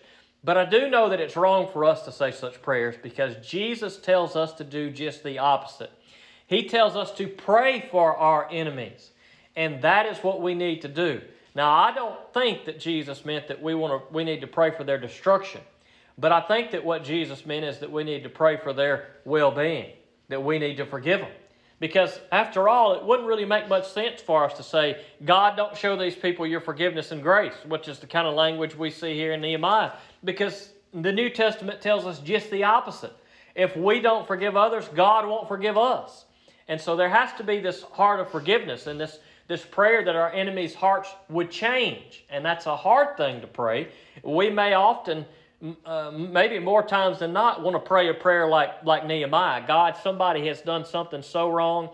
but 0.47 0.55
I 0.55 0.63
do 0.63 0.89
know 0.89 1.09
that 1.09 1.19
it's 1.19 1.35
wrong 1.35 1.67
for 1.73 1.83
us 1.83 2.03
to 2.03 2.11
say 2.13 2.31
such 2.31 2.61
prayers 2.61 2.95
because 3.03 3.35
Jesus 3.45 3.97
tells 3.97 4.37
us 4.37 4.53
to 4.53 4.63
do 4.63 4.89
just 4.89 5.21
the 5.21 5.39
opposite. 5.39 5.91
He 6.45 6.69
tells 6.69 6.95
us 6.95 7.11
to 7.15 7.27
pray 7.27 7.85
for 7.91 8.15
our 8.15 8.47
enemies, 8.49 9.11
and 9.57 9.81
that 9.81 10.05
is 10.05 10.19
what 10.19 10.41
we 10.41 10.55
need 10.55 10.83
to 10.83 10.87
do. 10.87 11.19
Now, 11.53 11.69
I 11.73 11.93
don't 11.93 12.17
think 12.33 12.63
that 12.63 12.79
Jesus 12.79 13.25
meant 13.25 13.49
that 13.49 13.61
we 13.61 13.75
want 13.75 14.07
to 14.07 14.13
we 14.13 14.23
need 14.23 14.39
to 14.39 14.47
pray 14.47 14.71
for 14.71 14.85
their 14.85 14.97
destruction. 14.97 15.59
But 16.17 16.31
I 16.31 16.39
think 16.39 16.71
that 16.71 16.85
what 16.85 17.03
Jesus 17.03 17.45
meant 17.45 17.65
is 17.65 17.79
that 17.79 17.91
we 17.91 18.05
need 18.05 18.23
to 18.23 18.29
pray 18.29 18.55
for 18.55 18.71
their 18.71 19.15
well-being, 19.25 19.91
that 20.29 20.41
we 20.41 20.59
need 20.59 20.77
to 20.77 20.85
forgive 20.85 21.19
them. 21.19 21.31
Because 21.79 22.19
after 22.31 22.67
all, 22.67 22.93
it 22.93 23.03
wouldn't 23.03 23.27
really 23.27 23.45
make 23.45 23.67
much 23.67 23.87
sense 23.87 24.19
for 24.19 24.43
us 24.43 24.53
to 24.53 24.63
say, 24.63 24.99
God, 25.23 25.55
don't 25.55 25.77
show 25.77 25.95
these 25.95 26.15
people 26.15 26.47
your 26.47 26.59
forgiveness 26.59 27.11
and 27.11 27.21
grace, 27.21 27.53
which 27.67 27.87
is 27.87 27.99
the 27.99 28.07
kind 28.07 28.27
of 28.27 28.33
language 28.33 28.75
we 28.75 28.89
see 28.89 29.13
here 29.13 29.33
in 29.33 29.41
Nehemiah. 29.41 29.91
Because 30.27 30.73
the 30.93 31.11
New 31.11 31.29
Testament 31.29 31.79
tells 31.81 32.05
us 32.05 32.19
just 32.19 32.51
the 32.51 32.65
opposite. 32.65 33.13
If 33.55 33.75
we 33.77 34.01
don't 34.01 34.27
forgive 34.27 34.57
others, 34.57 34.87
God 34.89 35.25
won't 35.25 35.47
forgive 35.47 35.77
us. 35.77 36.25
And 36.67 36.79
so 36.79 36.97
there 36.97 37.09
has 37.09 37.33
to 37.37 37.43
be 37.43 37.61
this 37.61 37.81
heart 37.81 38.19
of 38.19 38.29
forgiveness 38.29 38.87
and 38.87 38.99
this 38.99 39.19
this 39.47 39.63
prayer 39.63 40.03
that 40.03 40.15
our 40.15 40.29
enemies' 40.33 40.75
hearts 40.75 41.09
would 41.29 41.49
change. 41.49 42.25
And 42.29 42.43
that's 42.43 42.65
a 42.65 42.75
hard 42.75 43.15
thing 43.15 43.39
to 43.39 43.47
pray. 43.47 43.87
We 44.21 44.49
may 44.49 44.73
often, 44.73 45.25
uh, 45.85 46.11
maybe 46.11 46.59
more 46.59 46.83
times 46.83 47.19
than 47.19 47.31
not, 47.31 47.63
want 47.63 47.75
to 47.75 47.79
pray 47.79 48.09
a 48.09 48.13
prayer 48.13 48.47
like, 48.47 48.83
like 48.83 49.05
Nehemiah 49.05 49.65
God, 49.65 49.95
somebody 50.03 50.47
has 50.47 50.59
done 50.59 50.83
something 50.83 51.21
so 51.21 51.49
wrong. 51.49 51.89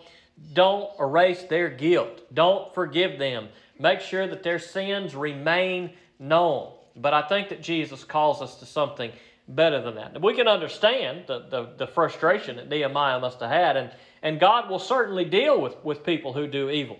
Don't 0.53 0.89
erase 0.99 1.43
their 1.43 1.69
guilt, 1.69 2.23
don't 2.33 2.73
forgive 2.73 3.19
them. 3.19 3.49
Make 3.79 4.01
sure 4.01 4.27
that 4.27 4.41
their 4.41 4.59
sins 4.59 5.13
remain 5.13 5.91
known. 6.17 6.71
But 6.95 7.13
I 7.13 7.21
think 7.23 7.49
that 7.49 7.61
Jesus 7.61 8.03
calls 8.03 8.41
us 8.41 8.55
to 8.55 8.65
something 8.65 9.11
better 9.47 9.81
than 9.81 9.95
that. 9.95 10.21
We 10.21 10.35
can 10.35 10.47
understand 10.47 11.23
the, 11.27 11.39
the, 11.49 11.69
the, 11.77 11.87
frustration 11.87 12.55
that 12.57 12.69
Nehemiah 12.69 13.19
must 13.19 13.39
have 13.41 13.49
had, 13.49 13.75
and, 13.75 13.91
and 14.21 14.39
God 14.39 14.69
will 14.69 14.79
certainly 14.79 15.25
deal 15.25 15.59
with, 15.59 15.75
with 15.83 16.03
people 16.03 16.33
who 16.33 16.47
do 16.47 16.69
evil. 16.69 16.97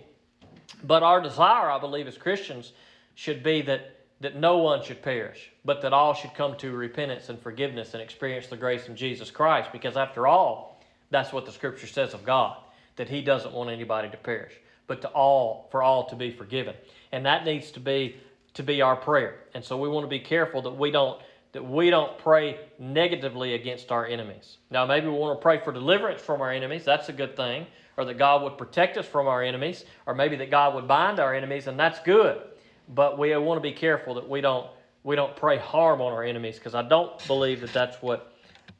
But 0.82 1.02
our 1.02 1.20
desire, 1.20 1.70
I 1.70 1.78
believe, 1.78 2.06
as 2.06 2.18
Christians, 2.18 2.72
should 3.14 3.42
be 3.42 3.62
that, 3.62 4.00
that 4.20 4.36
no 4.36 4.58
one 4.58 4.82
should 4.82 5.02
perish, 5.02 5.50
but 5.64 5.80
that 5.82 5.92
all 5.92 6.12
should 6.12 6.34
come 6.34 6.56
to 6.58 6.72
repentance 6.72 7.28
and 7.28 7.40
forgiveness 7.40 7.94
and 7.94 8.02
experience 8.02 8.48
the 8.48 8.56
grace 8.56 8.88
of 8.88 8.94
Jesus 8.94 9.30
Christ. 9.30 9.70
Because 9.72 9.96
after 9.96 10.26
all, 10.26 10.82
that's 11.10 11.32
what 11.32 11.46
the 11.46 11.52
Scripture 11.52 11.86
says 11.86 12.12
of 12.12 12.24
God, 12.24 12.58
that 12.96 13.08
He 13.08 13.22
doesn't 13.22 13.54
want 13.54 13.70
anybody 13.70 14.10
to 14.10 14.16
perish, 14.16 14.52
but 14.86 15.00
to 15.02 15.08
all 15.08 15.68
for 15.70 15.82
all 15.82 16.04
to 16.08 16.16
be 16.16 16.30
forgiven. 16.30 16.74
And 17.12 17.24
that 17.24 17.44
needs 17.44 17.70
to 17.72 17.80
be 17.80 18.16
to 18.54 18.62
be 18.62 18.82
our 18.82 18.96
prayer. 18.96 19.40
And 19.54 19.64
so 19.64 19.76
we 19.76 19.88
want 19.88 20.04
to 20.04 20.08
be 20.08 20.20
careful 20.20 20.62
that 20.62 20.72
we 20.72 20.90
don't 20.90 21.20
that 21.52 21.64
we 21.64 21.88
don't 21.88 22.18
pray 22.18 22.58
negatively 22.80 23.54
against 23.54 23.92
our 23.92 24.04
enemies. 24.06 24.56
Now 24.72 24.86
maybe 24.86 25.06
we 25.06 25.14
want 25.14 25.38
to 25.38 25.42
pray 25.42 25.60
for 25.60 25.72
deliverance 25.72 26.20
from 26.20 26.40
our 26.40 26.50
enemies. 26.50 26.84
That's 26.84 27.08
a 27.08 27.12
good 27.12 27.36
thing 27.36 27.66
or 27.96 28.04
that 28.04 28.18
God 28.18 28.42
would 28.42 28.58
protect 28.58 28.96
us 28.96 29.06
from 29.06 29.26
our 29.26 29.42
enemies, 29.42 29.84
or 30.06 30.14
maybe 30.14 30.36
that 30.36 30.50
God 30.50 30.74
would 30.74 30.88
bind 30.88 31.20
our 31.20 31.34
enemies, 31.34 31.66
and 31.66 31.78
that's 31.78 32.00
good. 32.00 32.42
But 32.88 33.18
we 33.18 33.36
want 33.36 33.58
to 33.58 33.62
be 33.62 33.72
careful 33.72 34.14
that 34.14 34.28
we 34.28 34.40
don't 34.40 34.68
we 35.02 35.16
don't 35.16 35.36
pray 35.36 35.58
harm 35.58 36.00
on 36.00 36.12
our 36.12 36.24
enemies 36.24 36.56
because 36.56 36.74
I 36.74 36.82
don't 36.82 37.24
believe 37.26 37.60
that 37.60 37.72
that's 37.74 38.00
what 38.00 38.32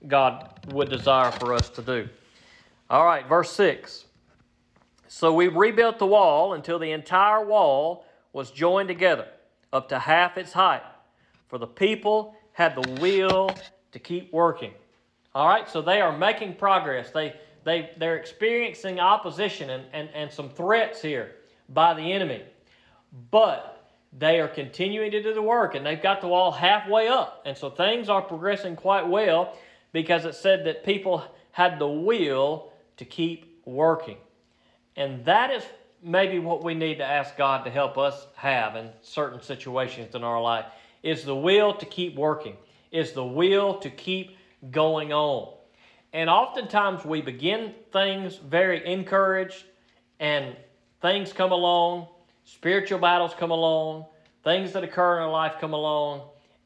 God 0.09 0.49
would 0.73 0.89
desire 0.89 1.31
for 1.31 1.53
us 1.53 1.69
to 1.71 1.83
do. 1.83 2.09
All 2.89 3.05
right, 3.05 3.27
verse 3.29 3.53
6. 3.53 4.07
So 5.07 5.35
we 5.35 5.49
rebuilt 5.49 5.99
the 5.99 6.07
wall 6.07 6.55
until 6.55 6.79
the 6.79 6.93
entire 6.93 7.45
wall 7.45 8.07
was 8.33 8.51
joined 8.51 8.89
together 8.89 9.29
up 9.75 9.91
to 9.91 9.99
half 9.99 10.39
its 10.39 10.53
height, 10.55 10.83
for 11.49 11.59
the 11.59 11.67
people 11.67 12.35
had 12.53 12.75
the 12.75 13.01
will 13.01 13.49
to 13.93 13.99
keep 13.99 14.33
working. 14.33 14.73
All 15.35 15.49
right, 15.49 15.69
so 15.69 15.83
they 15.83 16.01
are 16.01 16.17
making 16.17 16.55
progress. 16.55 17.11
They 17.11 17.35
they, 17.65 17.91
they're 17.97 18.17
experiencing 18.17 19.01
opposition 19.01 19.71
and, 19.71 19.85
and, 19.93 20.09
and 20.15 20.31
some 20.31 20.51
threats 20.51 21.03
here 21.03 21.37
by 21.69 21.95
the 21.95 22.13
enemy. 22.13 22.43
But 23.31 23.91
they 24.17 24.39
are 24.41 24.49
continuing 24.49 25.11
to 25.11 25.23
do 25.23 25.35
the 25.35 25.43
work 25.43 25.75
and 25.75 25.85
they've 25.85 26.01
got 26.01 26.21
the 26.21 26.29
wall 26.29 26.53
halfway 26.53 27.09
up. 27.09 27.43
And 27.47 27.57
so 27.57 27.71
things 27.71 28.09
are 28.09 28.23
progressing 28.23 28.77
quite 28.77 29.09
well 29.09 29.57
because 29.93 30.25
it 30.25 30.35
said 30.35 30.67
that 30.67 30.85
people 30.85 31.25
had 31.53 31.79
the 31.79 31.89
will 31.89 32.71
to 32.99 33.05
keep 33.05 33.61
working. 33.65 34.19
And 34.97 35.25
that 35.25 35.51
is 35.51 35.65
maybe 36.05 36.39
what 36.39 36.63
we 36.63 36.75
need 36.75 36.99
to 36.99 37.05
ask 37.05 37.37
God 37.37 37.65
to 37.65 37.71
help 37.71 37.97
us 37.97 38.27
have 38.37 38.77
in 38.77 38.91
certain 39.01 39.41
situations 39.41 40.15
in 40.15 40.23
our 40.23 40.41
life 40.41 40.67
is 41.03 41.25
the 41.25 41.35
will 41.35 41.75
to 41.75 41.87
keep 41.87 42.15
working, 42.15 42.57
is 42.93 43.13
the 43.13 43.25
will 43.25 43.79
to 43.79 43.91
keep 43.91 44.37
going 44.71 45.13
on. 45.13 45.55
And 46.13 46.31
oftentimes 46.31 47.05
we 47.05 47.23
begin 47.23 47.75
things 47.93 48.37
very 48.37 48.87
encouraged, 48.87 49.65
and 50.21 50.55
things 51.03 51.33
come 51.33 51.53
along, 51.53 52.09
spiritual 52.45 52.99
battles 52.99 53.35
come 53.37 53.51
along, 53.51 54.07
things 54.45 54.73
that 54.73 54.85
occur 54.85 55.17
in 55.17 55.23
our 55.25 55.31
life 55.31 55.57
come 55.61 55.73
along, 55.73 56.23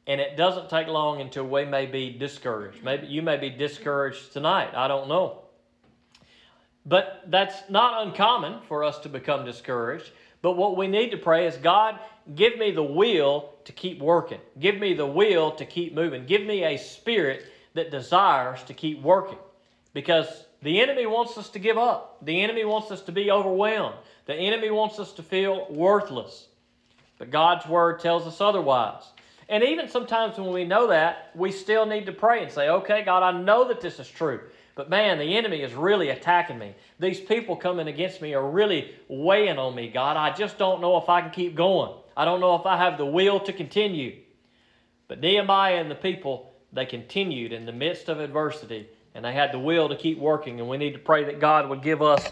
and 0.07 0.21
it 0.21 0.37
doesn't 0.37 0.69
take 0.69 0.89
long 0.89 1.21
until 1.21 1.45
we 1.45 1.65
may 1.65 1.87
be 1.87 2.11
discouraged. 2.11 2.83
Maybe 2.83 3.07
you 3.07 3.23
may 3.23 3.37
be 3.37 3.51
discouraged 3.51 4.33
tonight. 4.33 4.75
I 4.75 4.89
don't 4.89 5.09
know. 5.09 5.48
But 6.89 7.25
that's 7.27 7.69
not 7.69 8.07
uncommon 8.07 8.61
for 8.67 8.83
us 8.83 8.99
to 9.01 9.11
become 9.11 9.45
discouraged. 9.45 10.11
But 10.41 10.57
what 10.57 10.77
we 10.77 10.87
need 10.87 11.11
to 11.11 11.19
pray 11.19 11.47
is 11.47 11.57
God, 11.57 11.99
give 12.35 12.57
me 12.57 12.71
the 12.71 12.83
will 12.83 13.51
to 13.65 13.73
keep 13.73 14.01
working. 14.01 14.41
Give 14.59 14.79
me 14.79 14.95
the 14.95 15.07
will 15.07 15.51
to 15.53 15.67
keep 15.67 15.95
moving. 15.95 16.25
Give 16.25 16.43
me 16.43 16.65
a 16.65 16.79
spirit 16.79 17.45
that 17.75 17.91
desires 17.91 18.63
to 18.65 18.75
keep 18.75 19.03
working. 19.03 19.39
Because 19.93 20.27
the 20.63 20.81
enemy 20.81 21.07
wants 21.07 21.37
us 21.37 21.51
to 21.51 21.59
give 21.59 21.77
up. 21.77 22.25
The 22.25 22.43
enemy 22.43 22.65
wants 22.65 22.91
us 22.91 23.03
to 23.03 23.13
be 23.13 23.31
overwhelmed. 23.31 23.97
The 24.27 24.35
enemy 24.35 24.71
wants 24.71 24.99
us 24.99 25.13
to 25.15 25.23
feel 25.23 25.67
worthless. 25.71 26.47
But 27.19 27.31
God's 27.31 27.67
word 27.67 28.01
tells 28.01 28.27
us 28.27 28.41
otherwise. 28.41 29.03
And 29.49 29.65
even 29.65 29.89
sometimes 29.89 30.39
when 30.39 30.53
we 30.53 30.65
know 30.65 30.89
that, 30.89 31.31
we 31.35 31.53
still 31.53 31.87
need 31.87 32.07
to 32.07 32.13
pray 32.13 32.43
and 32.43 32.53
say, 32.53 32.69
okay, 32.69 33.03
God, 33.03 33.23
I 33.23 33.41
know 33.41 33.69
that 33.69 33.81
this 33.81 33.99
is 33.99 34.09
true. 34.09 34.41
But 34.79 34.89
man, 34.89 35.19
the 35.19 35.37
enemy 35.37 35.63
is 35.63 35.75
really 35.75 36.11
attacking 36.11 36.57
me. 36.57 36.73
These 37.01 37.19
people 37.19 37.57
coming 37.57 37.89
against 37.89 38.23
me 38.23 38.33
are 38.35 38.49
really 38.49 38.95
weighing 39.09 39.59
on 39.59 39.75
me, 39.75 39.89
God. 39.89 40.17
I 40.17 40.33
just 40.33 40.57
don't 40.57 40.81
know 40.81 40.97
if 40.99 41.09
I 41.09 41.21
can 41.21 41.33
keep 41.33 41.57
going. 41.57 41.95
I 42.17 42.25
don't 42.25 42.39
know 42.39 42.55
if 42.55 42.65
I 42.65 42.77
have 42.77 42.97
the 42.97 43.05
will 43.05 43.41
to 43.41 43.53
continue. 43.53 44.19
But 45.09 45.19
Nehemiah 45.19 45.81
and 45.81 45.91
the 45.91 45.97
people, 45.97 46.53
they 46.73 46.87
continued 46.87 47.53
in 47.53 47.67
the 47.67 47.73
midst 47.73 48.09
of 48.09 48.21
adversity, 48.21 48.89
and 49.17 49.25
they 49.25 49.33
had 49.33 49.51
the 49.51 49.59
will 49.59 49.89
to 49.89 49.97
keep 49.97 50.17
working. 50.17 50.61
And 50.61 50.69
we 50.69 50.77
need 50.77 50.93
to 50.93 51.01
pray 51.01 51.25
that 51.25 51.41
God 51.41 51.69
would 51.69 51.83
give 51.83 52.01
us 52.01 52.31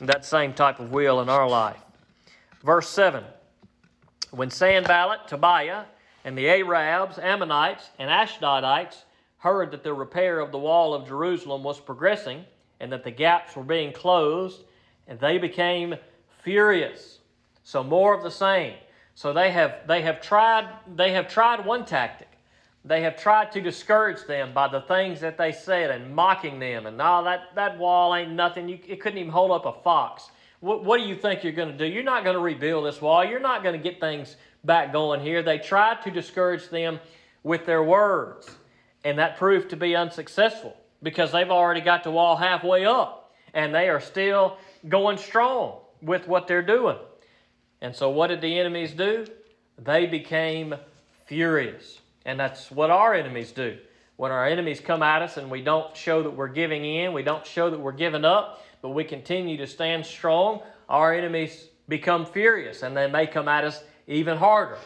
that 0.00 0.24
same 0.24 0.52
type 0.52 0.80
of 0.80 0.90
will 0.90 1.20
in 1.20 1.28
our 1.28 1.48
life. 1.48 1.80
Verse 2.64 2.88
7 2.88 3.22
When 4.32 4.50
Sanballat, 4.50 5.28
Tobiah, 5.28 5.84
and 6.24 6.36
the 6.36 6.48
Arabs, 6.48 7.20
Ammonites, 7.20 7.88
and 8.00 8.10
Ashdodites 8.10 9.04
heard 9.44 9.70
that 9.70 9.84
the 9.84 9.92
repair 9.92 10.40
of 10.40 10.50
the 10.50 10.58
wall 10.58 10.94
of 10.94 11.06
Jerusalem 11.06 11.62
was 11.62 11.78
progressing 11.78 12.46
and 12.80 12.90
that 12.90 13.04
the 13.04 13.10
gaps 13.10 13.54
were 13.54 13.62
being 13.62 13.92
closed, 13.92 14.62
and 15.06 15.20
they 15.20 15.36
became 15.36 15.94
furious. 16.42 17.18
So 17.62 17.84
more 17.84 18.14
of 18.14 18.22
the 18.22 18.30
same. 18.30 18.74
So 19.14 19.34
they 19.34 19.50
have 19.52 19.86
they 19.86 20.00
have 20.02 20.20
tried 20.20 20.68
they 20.96 21.12
have 21.12 21.28
tried 21.28 21.64
one 21.64 21.84
tactic. 21.84 22.28
They 22.86 23.02
have 23.02 23.16
tried 23.16 23.52
to 23.52 23.60
discourage 23.60 24.26
them 24.26 24.52
by 24.52 24.68
the 24.68 24.80
things 24.80 25.20
that 25.20 25.36
they 25.38 25.52
said 25.52 25.90
and 25.90 26.14
mocking 26.14 26.58
them. 26.58 26.86
And 26.86 26.98
no, 26.98 27.24
that, 27.24 27.54
that 27.54 27.78
wall 27.78 28.14
ain't 28.14 28.32
nothing. 28.32 28.68
You, 28.68 28.78
it 28.86 29.00
couldn't 29.00 29.18
even 29.18 29.32
hold 29.32 29.52
up 29.52 29.64
a 29.64 29.72
fox. 29.82 30.28
What, 30.60 30.84
what 30.84 30.98
do 31.00 31.04
you 31.06 31.16
think 31.16 31.42
you're 31.42 31.54
going 31.54 31.72
to 31.72 31.78
do? 31.78 31.86
You're 31.86 32.02
not 32.02 32.24
going 32.24 32.36
to 32.36 32.42
rebuild 32.42 32.84
this 32.84 33.00
wall. 33.00 33.24
You're 33.24 33.40
not 33.40 33.62
going 33.62 33.74
to 33.74 33.82
get 33.82 34.00
things 34.00 34.36
back 34.64 34.92
going 34.92 35.20
here. 35.22 35.42
They 35.42 35.56
tried 35.56 36.02
to 36.02 36.10
discourage 36.10 36.68
them 36.68 37.00
with 37.42 37.64
their 37.64 37.82
words. 37.82 38.50
And 39.04 39.18
that 39.18 39.36
proved 39.36 39.70
to 39.70 39.76
be 39.76 39.94
unsuccessful 39.94 40.76
because 41.02 41.30
they've 41.30 41.50
already 41.50 41.82
got 41.82 42.02
the 42.04 42.10
wall 42.10 42.36
halfway 42.36 42.86
up 42.86 43.32
and 43.52 43.74
they 43.74 43.88
are 43.88 44.00
still 44.00 44.56
going 44.88 45.18
strong 45.18 45.78
with 46.02 46.26
what 46.26 46.48
they're 46.48 46.62
doing. 46.62 46.96
And 47.80 47.94
so, 47.94 48.10
what 48.10 48.28
did 48.28 48.40
the 48.40 48.58
enemies 48.58 48.92
do? 48.92 49.26
They 49.78 50.06
became 50.06 50.74
furious. 51.26 52.00
And 52.24 52.40
that's 52.40 52.70
what 52.70 52.90
our 52.90 53.14
enemies 53.14 53.52
do. 53.52 53.78
When 54.16 54.30
our 54.30 54.46
enemies 54.46 54.80
come 54.80 55.02
at 55.02 55.22
us 55.22 55.36
and 55.36 55.50
we 55.50 55.60
don't 55.60 55.94
show 55.96 56.22
that 56.22 56.30
we're 56.30 56.48
giving 56.48 56.84
in, 56.84 57.12
we 57.12 57.22
don't 57.22 57.44
show 57.46 57.68
that 57.70 57.78
we're 57.78 57.92
giving 57.92 58.24
up, 58.24 58.64
but 58.80 58.90
we 58.90 59.04
continue 59.04 59.56
to 59.58 59.66
stand 59.66 60.06
strong, 60.06 60.62
our 60.88 61.12
enemies 61.12 61.68
become 61.88 62.24
furious 62.24 62.82
and 62.82 62.96
they 62.96 63.10
may 63.10 63.26
come 63.26 63.48
at 63.48 63.64
us 63.64 63.82
even 64.06 64.38
harder. 64.38 64.78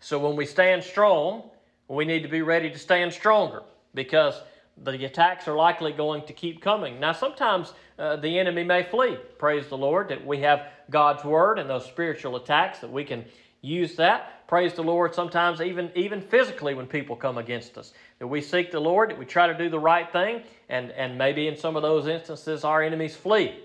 So, 0.00 0.18
when 0.18 0.36
we 0.36 0.46
stand 0.46 0.84
strong, 0.84 1.50
we 1.88 2.04
need 2.04 2.22
to 2.22 2.28
be 2.28 2.42
ready 2.42 2.70
to 2.70 2.78
stand 2.78 3.12
stronger 3.12 3.62
because 3.94 4.40
the 4.82 5.04
attacks 5.04 5.46
are 5.46 5.54
likely 5.54 5.92
going 5.92 6.26
to 6.26 6.32
keep 6.32 6.60
coming. 6.60 6.98
Now, 6.98 7.12
sometimes 7.12 7.72
uh, 7.98 8.16
the 8.16 8.38
enemy 8.38 8.64
may 8.64 8.82
flee. 8.82 9.16
Praise 9.38 9.68
the 9.68 9.76
Lord 9.76 10.08
that 10.08 10.24
we 10.24 10.40
have 10.40 10.68
God's 10.90 11.24
word 11.24 11.58
and 11.58 11.70
those 11.70 11.84
spiritual 11.84 12.36
attacks 12.36 12.80
that 12.80 12.90
we 12.90 13.04
can 13.04 13.24
use 13.60 13.94
that. 13.96 14.46
Praise 14.48 14.74
the 14.74 14.82
Lord. 14.82 15.14
Sometimes 15.14 15.60
even 15.60 15.90
even 15.94 16.20
physically 16.20 16.74
when 16.74 16.86
people 16.86 17.16
come 17.16 17.38
against 17.38 17.78
us, 17.78 17.92
that 18.18 18.26
we 18.26 18.40
seek 18.40 18.70
the 18.70 18.80
Lord, 18.80 19.10
that 19.10 19.18
we 19.18 19.24
try 19.24 19.46
to 19.46 19.56
do 19.56 19.70
the 19.70 19.78
right 19.78 20.10
thing, 20.12 20.42
and 20.68 20.90
and 20.90 21.16
maybe 21.16 21.48
in 21.48 21.56
some 21.56 21.76
of 21.76 21.82
those 21.82 22.06
instances 22.06 22.64
our 22.64 22.82
enemies 22.82 23.16
flee, 23.16 23.58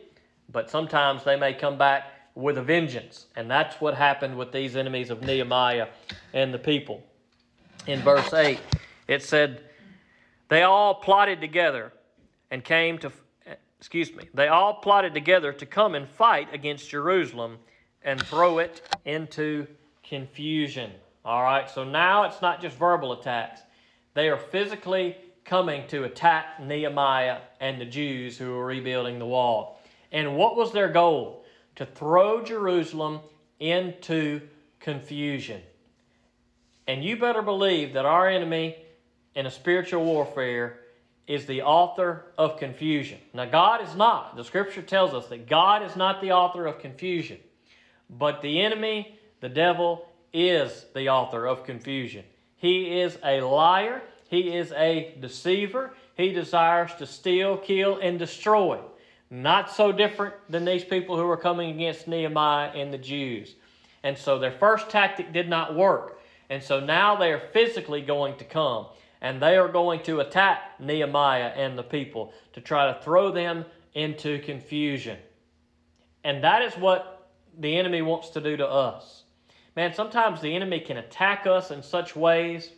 but 0.49 0.69
sometimes 0.69 1.23
they 1.23 1.35
may 1.35 1.53
come 1.53 1.77
back 1.77 2.05
with 2.35 2.57
a 2.57 2.61
vengeance, 2.61 3.25
and 3.35 3.51
that's 3.51 3.81
what 3.81 3.93
happened 3.93 4.37
with 4.37 4.53
these 4.53 4.77
enemies 4.77 5.09
of 5.09 5.21
Nehemiah 5.21 5.87
and 6.33 6.53
the 6.53 6.59
people 6.59 7.03
in 7.89 8.01
verse 8.01 8.33
8. 8.33 8.59
It 9.07 9.23
said, 9.23 9.63
They 10.47 10.63
all 10.63 10.95
plotted 10.95 11.41
together 11.41 11.91
and 12.51 12.63
came 12.63 12.97
to, 12.99 13.11
excuse 13.79 14.13
me, 14.13 14.29
they 14.33 14.47
all 14.47 14.75
plotted 14.75 15.13
together 15.13 15.51
to 15.53 15.65
come 15.65 15.95
and 15.95 16.07
fight 16.07 16.53
against 16.53 16.89
Jerusalem 16.89 17.57
and 18.03 18.21
throw 18.25 18.59
it 18.59 18.81
into 19.05 19.67
confusion. 20.03 20.91
All 21.25 21.43
right, 21.43 21.69
so 21.69 21.83
now 21.83 22.23
it's 22.23 22.41
not 22.41 22.61
just 22.61 22.77
verbal 22.77 23.13
attacks, 23.13 23.61
they 24.13 24.29
are 24.29 24.37
physically 24.37 25.17
coming 25.43 25.87
to 25.87 26.03
attack 26.03 26.59
Nehemiah 26.61 27.39
and 27.59 27.79
the 27.79 27.85
Jews 27.85 28.37
who 28.37 28.51
were 28.51 28.65
rebuilding 28.65 29.19
the 29.19 29.25
wall. 29.25 29.81
And 30.11 30.35
what 30.35 30.55
was 30.55 30.71
their 30.71 30.89
goal? 30.89 31.45
To 31.75 31.85
throw 31.85 32.43
Jerusalem 32.43 33.19
into 33.59 34.41
confusion. 34.79 35.61
And 36.89 37.05
you 37.05 37.17
better 37.17 37.43
believe 37.43 37.93
that 37.93 38.07
our 38.07 38.27
enemy 38.27 38.75
in 39.35 39.45
a 39.45 39.51
spiritual 39.51 40.03
warfare 40.03 40.79
is 41.27 41.45
the 41.45 41.61
author 41.61 42.25
of 42.35 42.57
confusion. 42.57 43.19
Now, 43.31 43.45
God 43.45 43.87
is 43.87 43.95
not. 43.95 44.35
The 44.35 44.43
scripture 44.43 44.81
tells 44.81 45.13
us 45.13 45.27
that 45.27 45.47
God 45.47 45.83
is 45.83 45.95
not 45.95 46.19
the 46.19 46.31
author 46.31 46.65
of 46.65 46.79
confusion, 46.79 47.37
but 48.09 48.41
the 48.41 48.61
enemy, 48.61 49.19
the 49.39 49.49
devil, 49.49 50.07
is 50.33 50.87
the 50.95 51.09
author 51.09 51.45
of 51.45 51.63
confusion. 51.63 52.25
He 52.55 53.01
is 53.01 53.19
a 53.23 53.41
liar, 53.41 54.01
he 54.27 54.57
is 54.57 54.71
a 54.71 55.15
deceiver, 55.21 55.93
he 56.15 56.33
desires 56.33 56.89
to 56.97 57.05
steal, 57.05 57.57
kill, 57.57 57.99
and 57.99 58.17
destroy. 58.17 58.79
Not 59.29 59.69
so 59.69 59.91
different 59.91 60.33
than 60.49 60.65
these 60.65 60.83
people 60.83 61.17
who 61.17 61.27
were 61.27 61.37
coming 61.37 61.69
against 61.69 62.07
Nehemiah 62.07 62.71
and 62.73 62.91
the 62.91 62.97
Jews. 62.97 63.53
And 64.01 64.17
so 64.17 64.39
their 64.39 64.53
first 64.53 64.89
tactic 64.89 65.31
did 65.31 65.47
not 65.47 65.75
work. 65.75 66.18
And 66.49 66.63
so 66.63 66.79
now 66.79 67.15
they 67.15 67.31
are 67.31 67.39
physically 67.39 68.01
going 68.01 68.37
to 68.37 68.45
come 68.45 68.87
and 69.21 69.41
they 69.41 69.57
are 69.57 69.67
going 69.67 70.01
to 70.03 70.21
attack 70.21 70.79
Nehemiah 70.79 71.51
and 71.55 71.77
the 71.77 71.83
people 71.83 72.33
to 72.53 72.61
try 72.61 72.91
to 72.91 72.99
throw 73.01 73.31
them 73.31 73.65
into 73.93 74.39
confusion. 74.39 75.17
And 76.23 76.43
that 76.43 76.61
is 76.61 76.73
what 76.75 77.31
the 77.57 77.77
enemy 77.77 78.01
wants 78.01 78.29
to 78.31 78.41
do 78.41 78.55
to 78.57 78.67
us. 78.67 79.23
Man, 79.75 79.93
sometimes 79.93 80.41
the 80.41 80.55
enemy 80.55 80.79
can 80.79 80.97
attack 80.97 81.45
us 81.47 81.71
in 81.71 81.83
such 81.83 82.15
ways 82.15 82.71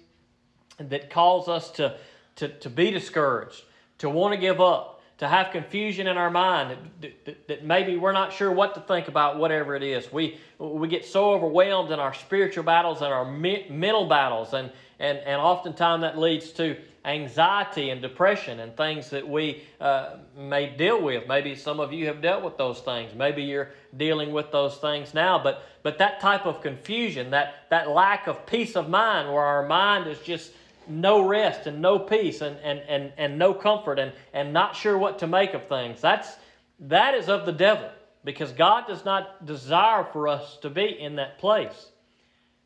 that 0.78 1.10
cause 1.10 1.48
us 1.48 1.72
to, 1.72 1.98
to, 2.38 2.48
to 2.60 2.70
be 2.70 2.92
discouraged, 2.92 3.64
to 4.00 4.10
want 4.10 4.34
to 4.34 4.40
give 4.40 4.60
up, 4.60 5.01
to 5.22 5.28
have 5.28 5.52
confusion 5.52 6.08
in 6.08 6.18
our 6.18 6.32
mind 6.32 6.76
that, 7.00 7.26
that, 7.26 7.48
that, 7.48 7.64
maybe 7.64 7.96
we're 7.96 8.12
not 8.12 8.34
sure 8.34 8.52
what 8.52 8.74
to 8.74 8.82
think 8.82 9.08
about 9.08 9.38
whatever 9.38 9.76
it 9.76 9.84
is. 9.84 10.12
We, 10.12 10.40
we 10.58 10.88
get 10.88 11.06
so 11.06 11.34
overwhelmed 11.34 11.92
in 11.92 12.00
our 12.00 12.16
spiritual 12.16 12.64
battles 12.64 13.04
and 13.04 13.14
our 13.14 13.24
me- 13.24 13.68
mental 13.70 14.08
battles, 14.08 14.56
and, 14.56 14.72
and, 14.98 15.20
and 15.20 15.40
oftentimes 15.40 16.02
that 16.02 16.18
leads 16.18 16.50
to 16.54 16.76
anxiety 17.06 17.92
and 17.92 18.02
depression 18.02 18.62
and 18.62 18.76
things 18.76 19.12
that 19.12 19.28
we 19.28 19.62
uh, 19.80 20.18
may 20.36 20.76
deal 20.76 21.00
with. 21.00 21.28
Maybe 21.28 21.54
some 21.54 21.80
of 21.80 21.94
you 21.94 22.08
have 22.08 22.20
dealt 22.20 22.44
with 22.44 22.58
those 22.58 22.80
things. 22.80 23.14
Maybe 23.14 23.44
you're 23.44 23.70
dealing 23.96 24.32
with 24.32 24.52
those 24.52 24.78
things 24.78 25.14
now, 25.14 25.38
but, 25.38 25.62
but 25.84 26.00
that 26.00 26.20
type 26.20 26.48
of 26.48 26.64
confusion, 26.64 27.30
that, 27.30 27.68
that 27.70 27.92
lack 27.92 28.26
of 28.26 28.48
peace 28.48 28.76
of 28.76 28.90
mind 28.90 29.32
where 29.32 29.44
our 29.44 29.68
mind 29.68 30.08
is 30.08 30.18
just 30.22 30.52
no 30.92 31.22
rest 31.22 31.68
and 31.68 31.82
no 31.82 32.00
peace 32.00 32.42
and, 32.42 32.58
and, 32.60 32.80
and, 32.88 33.14
and 33.18 33.40
no 33.40 33.54
comfort 33.54 34.00
and, 34.00 34.12
and 34.34 34.52
not 34.52 34.76
sure 34.76 34.98
what 34.98 35.20
to 35.20 35.28
make 35.28 35.54
of 35.54 35.68
things. 35.68 36.02
That's, 36.02 36.36
that 36.80 37.16
is 37.16 37.30
of 37.30 37.46
the 37.46 37.52
devil. 37.52 37.90
because 38.24 38.52
God 38.52 38.88
does 38.88 39.06
not 39.06 39.46
desire 39.46 40.06
for 40.12 40.28
us 40.28 40.58
to 40.62 40.70
be 40.70 41.00
in 41.00 41.16
that 41.16 41.40
place. 41.40 41.88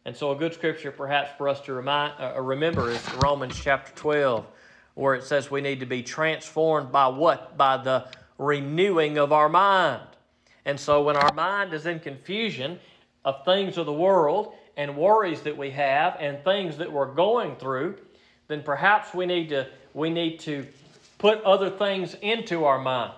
And 0.05 0.15
so, 0.15 0.31
a 0.31 0.35
good 0.35 0.53
scripture 0.53 0.91
perhaps 0.91 1.31
for 1.38 1.49
us 1.49 1.61
to 1.61 1.73
remind, 1.73 2.13
uh, 2.19 2.39
remember 2.39 2.91
is 2.91 3.01
Romans 3.15 3.59
chapter 3.59 3.91
12, 3.95 4.45
where 4.93 5.15
it 5.15 5.23
says 5.23 5.49
we 5.49 5.61
need 5.61 5.79
to 5.79 5.88
be 5.88 6.03
transformed 6.03 6.91
by 6.91 7.07
what? 7.07 7.57
By 7.57 7.77
the 7.77 8.07
renewing 8.38 9.17
of 9.17 9.31
our 9.31 9.49
mind. 9.49 10.03
And 10.65 10.79
so, 10.79 11.01
when 11.01 11.15
our 11.15 11.33
mind 11.33 11.73
is 11.73 11.88
in 11.88 11.99
confusion 11.99 12.79
of 13.23 13.43
things 13.45 13.77
of 13.79 13.88
the 13.88 13.93
world 13.93 14.53
and 14.77 14.95
worries 14.95 15.41
that 15.41 15.57
we 15.57 15.71
have 15.71 16.17
and 16.19 16.43
things 16.43 16.77
that 16.77 16.91
we're 16.91 17.13
going 17.13 17.55
through, 17.55 17.95
then 18.47 18.63
perhaps 18.63 19.13
we 19.13 19.25
need 19.25 19.49
to, 19.49 19.67
we 19.93 20.10
need 20.10 20.39
to 20.41 20.65
put 21.17 21.41
other 21.43 21.69
things 21.69 22.15
into 22.21 22.65
our 22.65 22.79
mind. 22.79 23.13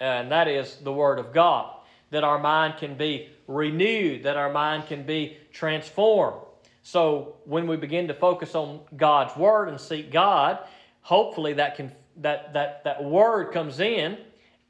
And 0.00 0.30
that 0.30 0.48
is 0.48 0.76
the 0.76 0.92
Word 0.92 1.18
of 1.18 1.32
God. 1.32 1.74
That 2.10 2.24
our 2.24 2.38
mind 2.38 2.74
can 2.78 2.96
be 2.96 3.28
renewed, 3.46 4.22
that 4.22 4.36
our 4.36 4.52
mind 4.52 4.86
can 4.86 5.02
be 5.02 5.36
transformed. 5.52 6.40
So 6.82 7.36
when 7.44 7.66
we 7.66 7.76
begin 7.76 8.08
to 8.08 8.14
focus 8.14 8.54
on 8.54 8.80
God's 8.96 9.36
Word 9.36 9.68
and 9.68 9.80
seek 9.80 10.10
God, 10.10 10.58
hopefully 11.02 11.54
that, 11.54 11.76
can, 11.76 11.92
that, 12.18 12.54
that, 12.54 12.84
that 12.84 13.04
Word 13.04 13.52
comes 13.52 13.80
in 13.80 14.16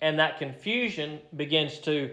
and 0.01 0.19
that 0.19 0.39
confusion 0.39 1.21
begins 1.37 1.79
to, 1.81 2.11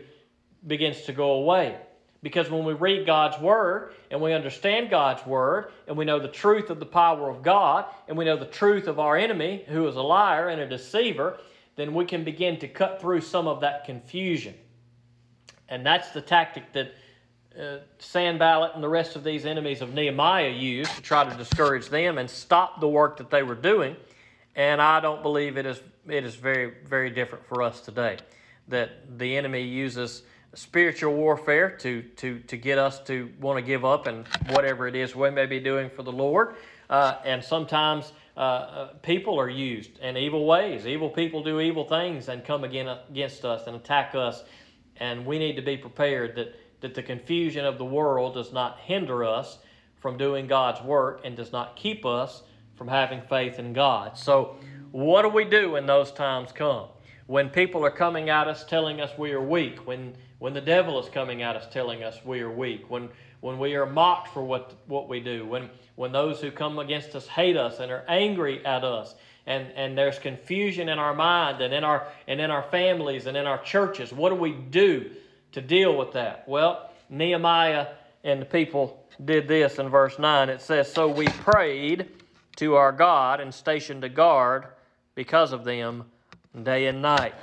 begins 0.68 1.02
to 1.04 1.14
go 1.14 1.34
away. 1.34 1.78
Because 2.26 2.50
when 2.50 2.66
we 2.66 2.74
read 2.74 3.06
God's 3.06 3.40
Word 3.40 3.94
and 4.10 4.20
we 4.20 4.34
understand 4.34 4.90
God's 4.90 5.24
Word 5.28 5.72
and 5.88 5.96
we 5.96 6.06
know 6.06 6.18
the 6.18 6.28
truth 6.28 6.72
of 6.72 6.80
the 6.80 6.86
power 6.88 7.30
of 7.30 7.44
God 7.44 7.86
and 8.08 8.18
we 8.18 8.26
know 8.26 8.36
the 8.36 8.48
truth 8.48 8.88
of 8.88 8.98
our 8.98 9.16
enemy, 9.16 9.64
who 9.68 9.88
is 9.88 9.96
a 9.96 10.02
liar 10.02 10.50
and 10.50 10.60
a 10.60 10.68
deceiver, 10.68 11.38
then 11.76 11.94
we 11.94 12.04
can 12.04 12.24
begin 12.24 12.58
to 12.62 12.68
cut 12.68 13.00
through 13.00 13.22
some 13.22 13.48
of 13.48 13.62
that 13.62 13.86
confusion. 13.86 14.56
And 15.70 15.86
that's 15.86 16.10
the 16.14 16.22
tactic 16.22 16.74
that 16.74 16.96
uh, 17.62 17.78
Sanballat 18.00 18.72
and 18.74 18.84
the 18.84 18.90
rest 18.90 19.16
of 19.16 19.24
these 19.24 19.46
enemies 19.46 19.84
of 19.84 19.94
Nehemiah 19.94 20.50
used 20.50 20.96
to 20.96 21.04
try 21.04 21.30
to 21.30 21.38
discourage 21.38 21.90
them 21.90 22.18
and 22.18 22.28
stop 22.28 22.80
the 22.80 22.90
work 22.90 23.18
that 23.18 23.30
they 23.30 23.44
were 23.44 23.54
doing. 23.54 23.96
And 24.56 24.82
I 24.82 25.00
don't 25.00 25.22
believe 25.22 25.58
it 25.58 25.68
is, 25.68 25.80
it 26.10 26.26
is 26.26 26.34
very, 26.34 26.74
very 26.88 27.12
different 27.12 27.46
for 27.46 27.62
us 27.62 27.82
today. 27.82 28.18
That 28.70 29.20
the 29.20 29.38
enemy 29.38 29.62
uses 29.62 30.24
spiritual 30.56 31.14
warfare 31.14 31.70
to, 31.70 32.02
to, 32.02 32.40
to 32.40 32.58
get 32.58 32.78
us 32.78 33.00
to 33.02 33.30
want 33.40 33.58
to 33.58 33.62
give 33.62 33.86
up 33.86 34.08
and 34.08 34.26
whatever 34.50 34.88
it 34.88 34.96
is 34.96 35.16
we 35.16 35.30
may 35.30 35.46
be 35.46 35.60
doing 35.60 35.90
for 35.90 36.04
the 36.04 36.12
Lord. 36.12 36.56
Uh, 36.90 37.16
and 37.26 37.44
sometimes 37.44 38.14
uh, 38.38 38.40
uh, 38.40 38.88
people 39.02 39.40
are 39.40 39.50
used 39.50 39.98
in 40.00 40.18
evil 40.18 40.46
ways. 40.46 40.88
Evil 40.88 41.10
people 41.10 41.44
do 41.44 41.60
evil 41.60 41.84
things 41.84 42.30
and 42.30 42.44
come 42.44 42.64
again 42.64 42.88
against 43.10 43.46
us 43.46 43.68
and 43.68 43.76
attack 43.76 44.16
us. 44.16 44.44
And 44.98 45.26
we 45.26 45.40
need 45.40 45.56
to 45.58 45.62
be 45.62 45.78
prepared 45.78 46.36
that, 46.36 46.56
that 46.82 46.96
the 46.96 47.04
confusion 47.04 47.66
of 47.66 47.78
the 47.78 47.86
world 47.86 48.34
does 48.34 48.54
not 48.54 48.80
hinder 48.80 49.24
us 49.24 49.60
from 49.98 50.18
doing 50.18 50.48
God's 50.48 50.82
work 50.82 51.22
and 51.26 51.36
does 51.36 51.52
not 51.52 51.76
keep 51.76 52.06
us 52.06 52.44
from 52.76 52.88
having 52.88 53.22
faith 53.22 53.60
in 53.60 53.74
God. 53.74 54.18
So, 54.18 54.58
what 54.92 55.24
do 55.24 55.30
we 55.30 55.44
do 55.44 55.72
when 55.72 55.86
those 55.86 56.12
times 56.12 56.52
come? 56.54 56.88
When 57.28 57.50
people 57.50 57.84
are 57.84 57.92
coming 57.92 58.30
at 58.30 58.48
us 58.48 58.64
telling 58.64 59.02
us 59.02 59.12
we 59.18 59.32
are 59.32 59.42
weak, 59.42 59.88
when 59.88 60.16
when 60.46 60.54
the 60.54 60.62
devil 60.62 61.00
is 61.00 61.10
coming 61.10 61.42
at 61.42 61.56
us 61.56 61.66
telling 61.74 62.04
us 62.04 62.24
we 62.24 62.40
are 62.42 62.52
weak, 62.52 62.88
when, 62.88 63.10
when 63.40 63.58
we 63.58 63.74
are 63.74 63.88
mocked 63.88 64.28
for 64.28 64.44
what, 64.44 64.76
what 64.86 65.10
we 65.10 65.20
do, 65.20 65.44
when, 65.44 65.72
when 65.96 66.12
those 66.12 66.40
who 66.40 66.52
come 66.52 66.78
against 66.78 67.16
us 67.16 67.26
hate 67.26 67.58
us 67.58 67.80
and 67.80 67.92
are 67.92 68.06
angry 68.08 68.64
at 68.64 68.84
us, 68.84 69.16
and, 69.48 69.66
and 69.76 69.98
there's 69.98 70.20
confusion 70.20 70.88
in 70.88 71.00
our 71.00 71.16
mind 71.16 71.62
and 71.62 71.74
in 71.74 71.84
our, 71.84 72.06
and 72.28 72.40
in 72.40 72.52
our 72.52 72.62
families 72.62 73.26
and 73.26 73.36
in 73.36 73.48
our 73.48 73.58
churches, 73.64 74.14
what 74.14 74.30
do 74.30 74.36
we 74.36 74.52
do 74.52 75.10
to 75.54 75.62
deal 75.62 75.98
with 75.98 76.12
that? 76.12 76.48
Well, 76.48 76.92
Nehemiah 77.10 77.88
and 78.24 78.40
the 78.40 78.46
people 78.46 79.04
did 79.26 79.48
this 79.48 79.80
in 79.80 79.90
verse 79.90 80.20
9. 80.20 80.50
It 80.50 80.62
says, 80.62 80.94
So 80.94 81.08
we 81.08 81.26
prayed 81.26 82.08
to 82.58 82.76
our 82.76 82.92
God 82.92 83.40
and 83.40 83.52
stationed 83.52 84.04
a 84.04 84.10
guard 84.10 84.68
because 85.16 85.54
of 85.54 85.64
them 85.64 86.06
day 86.62 86.86
and 86.86 87.02
night. 87.02 87.34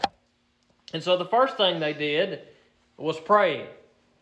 And 0.94 1.02
so 1.02 1.16
the 1.16 1.24
first 1.24 1.56
thing 1.56 1.80
they 1.80 1.94
did 1.94 2.42
was 2.96 3.18
praying. 3.18 3.66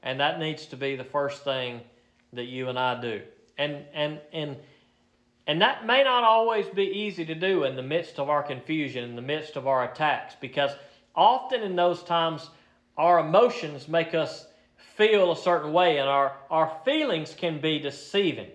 And 0.02 0.20
that 0.20 0.38
needs 0.38 0.66
to 0.66 0.76
be 0.76 0.96
the 0.96 1.04
first 1.04 1.44
thing 1.44 1.80
that 2.32 2.46
you 2.46 2.68
and 2.68 2.78
I 2.78 3.00
do. 3.00 3.22
And 3.58 3.84
and 3.92 4.20
and 4.32 4.56
and 5.46 5.60
that 5.60 5.84
may 5.84 6.04
not 6.04 6.22
always 6.22 6.66
be 6.66 6.84
easy 6.84 7.24
to 7.26 7.34
do 7.34 7.64
in 7.64 7.76
the 7.76 7.82
midst 7.82 8.18
of 8.18 8.30
our 8.30 8.42
confusion, 8.42 9.04
in 9.04 9.16
the 9.16 9.22
midst 9.22 9.56
of 9.56 9.66
our 9.66 9.84
attacks, 9.84 10.34
because 10.40 10.70
often 11.14 11.62
in 11.62 11.76
those 11.76 12.02
times 12.02 12.50
our 12.96 13.18
emotions 13.18 13.88
make 13.88 14.14
us 14.14 14.46
feel 14.76 15.32
a 15.32 15.36
certain 15.36 15.72
way, 15.72 15.98
and 15.98 16.08
our, 16.08 16.36
our 16.50 16.78
feelings 16.84 17.34
can 17.34 17.60
be 17.60 17.78
deceiving. 17.78 18.48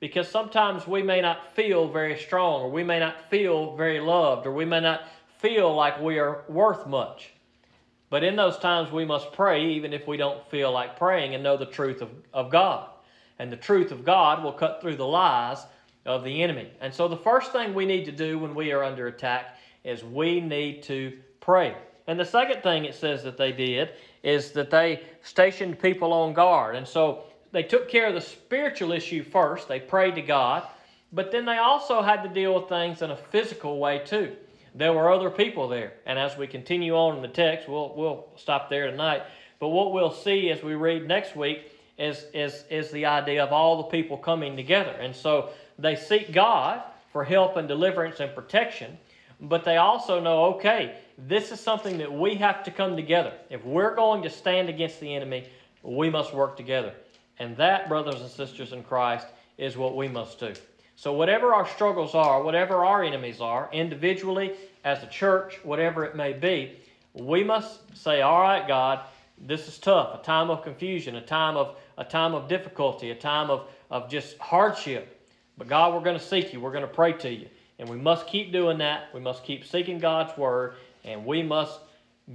Because 0.00 0.28
sometimes 0.28 0.86
we 0.86 1.02
may 1.02 1.20
not 1.20 1.54
feel 1.54 1.88
very 1.88 2.18
strong, 2.18 2.62
or 2.62 2.70
we 2.70 2.84
may 2.84 2.98
not 2.98 3.30
feel 3.30 3.74
very 3.74 3.98
loved, 3.98 4.46
or 4.46 4.52
we 4.52 4.64
may 4.64 4.80
not 4.80 5.02
feel 5.38 5.74
like 5.74 6.00
we 6.00 6.18
are 6.18 6.44
worth 6.48 6.86
much. 6.86 7.32
But 8.10 8.24
in 8.24 8.36
those 8.36 8.58
times, 8.58 8.90
we 8.90 9.04
must 9.04 9.32
pray 9.32 9.66
even 9.72 9.92
if 9.92 10.06
we 10.06 10.16
don't 10.16 10.46
feel 10.50 10.72
like 10.72 10.96
praying 10.96 11.34
and 11.34 11.42
know 11.42 11.56
the 11.56 11.66
truth 11.66 12.00
of, 12.00 12.08
of 12.32 12.50
God. 12.50 12.88
And 13.38 13.52
the 13.52 13.56
truth 13.56 13.92
of 13.92 14.04
God 14.04 14.42
will 14.42 14.52
cut 14.52 14.80
through 14.80 14.96
the 14.96 15.06
lies 15.06 15.64
of 16.06 16.24
the 16.24 16.42
enemy. 16.42 16.70
And 16.80 16.92
so, 16.92 17.06
the 17.06 17.16
first 17.16 17.52
thing 17.52 17.74
we 17.74 17.84
need 17.84 18.06
to 18.06 18.12
do 18.12 18.38
when 18.38 18.54
we 18.54 18.72
are 18.72 18.82
under 18.82 19.08
attack 19.08 19.58
is 19.84 20.02
we 20.02 20.40
need 20.40 20.82
to 20.84 21.18
pray. 21.40 21.76
And 22.06 22.18
the 22.18 22.24
second 22.24 22.62
thing 22.62 22.86
it 22.86 22.94
says 22.94 23.22
that 23.24 23.36
they 23.36 23.52
did 23.52 23.90
is 24.22 24.52
that 24.52 24.70
they 24.70 25.02
stationed 25.22 25.78
people 25.78 26.12
on 26.12 26.32
guard. 26.32 26.76
And 26.76 26.88
so, 26.88 27.24
they 27.52 27.62
took 27.62 27.88
care 27.88 28.08
of 28.08 28.14
the 28.14 28.20
spiritual 28.20 28.92
issue 28.92 29.22
first, 29.22 29.68
they 29.68 29.80
prayed 29.80 30.14
to 30.14 30.22
God, 30.22 30.66
but 31.12 31.30
then 31.30 31.44
they 31.44 31.58
also 31.58 32.02
had 32.02 32.22
to 32.22 32.28
deal 32.28 32.54
with 32.54 32.68
things 32.68 33.02
in 33.02 33.10
a 33.10 33.16
physical 33.16 33.78
way 33.78 34.02
too 34.04 34.36
there 34.74 34.92
were 34.92 35.12
other 35.12 35.30
people 35.30 35.68
there. 35.68 35.92
And 36.06 36.18
as 36.18 36.36
we 36.36 36.46
continue 36.46 36.94
on 36.94 37.16
in 37.16 37.22
the 37.22 37.28
text, 37.28 37.68
we'll, 37.68 37.94
we'll 37.96 38.26
stop 38.36 38.70
there 38.70 38.90
tonight. 38.90 39.22
But 39.58 39.68
what 39.68 39.92
we'll 39.92 40.12
see 40.12 40.50
as 40.50 40.62
we 40.62 40.74
read 40.74 41.06
next 41.06 41.34
week 41.34 41.72
is, 41.98 42.26
is, 42.32 42.64
is 42.70 42.90
the 42.90 43.06
idea 43.06 43.42
of 43.42 43.52
all 43.52 43.78
the 43.78 43.88
people 43.88 44.16
coming 44.16 44.56
together. 44.56 44.92
And 44.92 45.14
so 45.14 45.50
they 45.78 45.96
seek 45.96 46.32
God 46.32 46.82
for 47.12 47.24
help 47.24 47.56
and 47.56 47.66
deliverance 47.66 48.20
and 48.20 48.34
protection, 48.34 48.98
but 49.40 49.64
they 49.64 49.76
also 49.76 50.20
know, 50.20 50.44
okay, 50.54 50.96
this 51.16 51.50
is 51.50 51.60
something 51.60 51.98
that 51.98 52.12
we 52.12 52.36
have 52.36 52.62
to 52.64 52.70
come 52.70 52.94
together. 52.94 53.32
If 53.50 53.64
we're 53.64 53.94
going 53.94 54.22
to 54.22 54.30
stand 54.30 54.68
against 54.68 55.00
the 55.00 55.14
enemy, 55.14 55.48
we 55.82 56.10
must 56.10 56.32
work 56.32 56.56
together. 56.56 56.94
And 57.38 57.56
that, 57.56 57.88
brothers 57.88 58.20
and 58.20 58.30
sisters 58.30 58.72
in 58.72 58.82
Christ, 58.82 59.26
is 59.56 59.76
what 59.76 59.96
we 59.96 60.08
must 60.08 60.38
do. 60.38 60.52
So, 60.98 61.12
whatever 61.12 61.54
our 61.54 61.64
struggles 61.64 62.16
are, 62.16 62.42
whatever 62.42 62.84
our 62.84 63.04
enemies 63.04 63.40
are, 63.40 63.68
individually, 63.72 64.56
as 64.82 65.00
a 65.04 65.06
church, 65.06 65.60
whatever 65.62 66.04
it 66.04 66.16
may 66.16 66.32
be, 66.32 66.76
we 67.12 67.44
must 67.44 67.96
say, 67.96 68.20
All 68.20 68.40
right, 68.40 68.66
God, 68.66 69.02
this 69.40 69.68
is 69.68 69.78
tough, 69.78 70.20
a 70.20 70.24
time 70.24 70.50
of 70.50 70.64
confusion, 70.64 71.14
a 71.14 71.20
time 71.20 71.56
of, 71.56 71.76
a 71.98 72.04
time 72.04 72.34
of 72.34 72.48
difficulty, 72.48 73.12
a 73.12 73.14
time 73.14 73.48
of, 73.48 73.68
of 73.92 74.10
just 74.10 74.36
hardship. 74.38 75.24
But 75.56 75.68
God, 75.68 75.94
we're 75.94 76.02
going 76.02 76.18
to 76.18 76.24
seek 76.24 76.52
you, 76.52 76.58
we're 76.58 76.72
going 76.72 76.82
to 76.82 76.92
pray 76.92 77.12
to 77.12 77.30
you. 77.30 77.46
And 77.78 77.88
we 77.88 77.96
must 77.96 78.26
keep 78.26 78.50
doing 78.50 78.78
that. 78.78 79.14
We 79.14 79.20
must 79.20 79.44
keep 79.44 79.64
seeking 79.64 80.00
God's 80.00 80.36
word, 80.36 80.74
and 81.04 81.24
we 81.24 81.44
must 81.44 81.78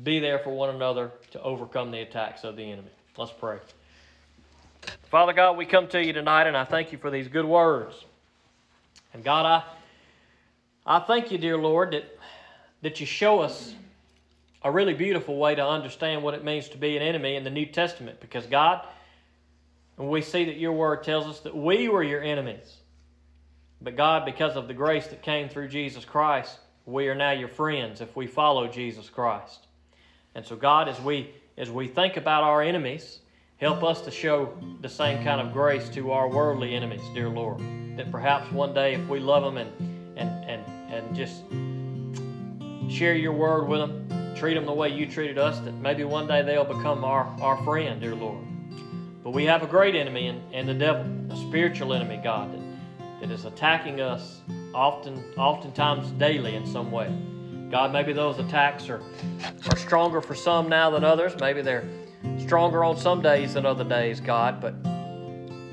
be 0.03 0.19
there 0.19 0.39
for 0.39 0.51
one 0.51 0.73
another 0.73 1.11
to 1.31 1.41
overcome 1.41 1.91
the 1.91 1.99
attacks 1.99 2.45
of 2.45 2.55
the 2.55 2.63
enemy. 2.63 2.91
Let's 3.17 3.33
pray. 3.33 3.57
Father 5.11 5.33
God, 5.33 5.57
we 5.57 5.65
come 5.65 5.87
to 5.87 6.01
you 6.01 6.13
tonight, 6.13 6.47
and 6.47 6.55
I 6.55 6.63
thank 6.63 6.93
you 6.93 6.97
for 6.97 7.11
these 7.11 7.27
good 7.27 7.43
words. 7.43 8.05
And 9.13 9.23
God, 9.23 9.45
I, 10.85 10.95
I 10.97 10.99
thank 10.99 11.31
you, 11.31 11.37
dear 11.37 11.57
Lord, 11.57 11.91
that, 11.91 12.17
that 12.81 12.99
you 12.99 13.05
show 13.05 13.39
us 13.39 13.73
a 14.63 14.71
really 14.71 14.93
beautiful 14.93 15.37
way 15.37 15.55
to 15.55 15.65
understand 15.65 16.23
what 16.23 16.33
it 16.33 16.43
means 16.43 16.69
to 16.69 16.77
be 16.77 16.97
an 16.97 17.03
enemy 17.03 17.35
in 17.35 17.43
the 17.43 17.49
New 17.49 17.65
Testament. 17.65 18.19
Because, 18.19 18.45
God, 18.45 18.85
we 19.97 20.21
see 20.21 20.45
that 20.45 20.57
your 20.57 20.71
word 20.71 21.03
tells 21.03 21.27
us 21.27 21.39
that 21.41 21.55
we 21.55 21.89
were 21.89 22.03
your 22.03 22.23
enemies. 22.23 22.77
But, 23.81 23.95
God, 23.95 24.25
because 24.25 24.55
of 24.55 24.67
the 24.67 24.73
grace 24.73 25.07
that 25.07 25.21
came 25.21 25.49
through 25.49 25.67
Jesus 25.67 26.05
Christ, 26.05 26.57
we 26.85 27.07
are 27.07 27.15
now 27.15 27.31
your 27.31 27.49
friends 27.49 28.01
if 28.01 28.15
we 28.15 28.25
follow 28.25 28.67
Jesus 28.67 29.09
Christ. 29.09 29.67
And 30.35 30.45
so, 30.45 30.55
God, 30.55 30.89
as 30.89 30.99
we, 30.99 31.31
as 31.57 31.69
we 31.69 31.87
think 31.87 32.17
about 32.17 32.43
our 32.43 32.61
enemies, 32.61 33.19
help 33.63 33.83
us 33.83 34.01
to 34.01 34.11
show 34.11 34.55
the 34.81 34.89
same 34.89 35.23
kind 35.23 35.41
of 35.41 35.53
grace 35.53 35.89
to 35.89 36.11
our 36.11 36.29
worldly 36.29 36.75
enemies, 36.75 37.01
dear 37.15 37.29
Lord 37.29 37.61
that 37.95 38.11
perhaps 38.11 38.51
one 38.51 38.73
day 38.73 38.95
if 38.95 39.07
we 39.07 39.19
love 39.19 39.43
them 39.43 39.57
and, 39.57 40.17
and, 40.17 40.29
and, 40.49 40.93
and 40.93 41.15
just 41.15 41.43
share 42.91 43.15
your 43.15 43.33
word 43.33 43.67
with 43.67 43.79
them, 43.79 44.35
treat 44.35 44.55
them 44.55 44.65
the 44.65 44.73
way 44.73 44.89
you 44.89 45.05
treated 45.05 45.37
us, 45.37 45.59
that 45.59 45.73
maybe 45.73 46.03
one 46.03 46.27
day 46.27 46.41
they'll 46.41 46.63
become 46.63 47.03
our, 47.03 47.25
our 47.41 47.63
friend, 47.63 48.01
dear 48.01 48.15
Lord. 48.15 48.43
But 49.23 49.31
we 49.31 49.45
have 49.45 49.63
a 49.63 49.67
great 49.67 49.95
enemy 49.95 50.41
in 50.51 50.65
the 50.65 50.73
devil, 50.73 51.05
a 51.29 51.35
spiritual 51.47 51.93
enemy, 51.93 52.19
God, 52.21 52.53
that, 52.53 53.21
that 53.21 53.31
is 53.31 53.45
attacking 53.45 54.01
us 54.01 54.41
often, 54.73 55.23
oftentimes 55.37 56.11
daily 56.11 56.55
in 56.55 56.65
some 56.65 56.91
way. 56.91 57.07
God, 57.71 57.93
maybe 57.93 58.11
those 58.11 58.37
attacks 58.37 58.89
are, 58.89 59.01
are 59.69 59.77
stronger 59.77 60.21
for 60.21 60.35
some 60.35 60.67
now 60.67 60.89
than 60.89 61.03
others. 61.03 61.33
Maybe 61.39 61.61
they're 61.61 61.87
stronger 62.39 62.83
on 62.83 62.97
some 62.97 63.21
days 63.21 63.53
than 63.53 63.65
other 63.65 63.83
days, 63.83 64.19
God. 64.19 64.61
But 64.61 64.75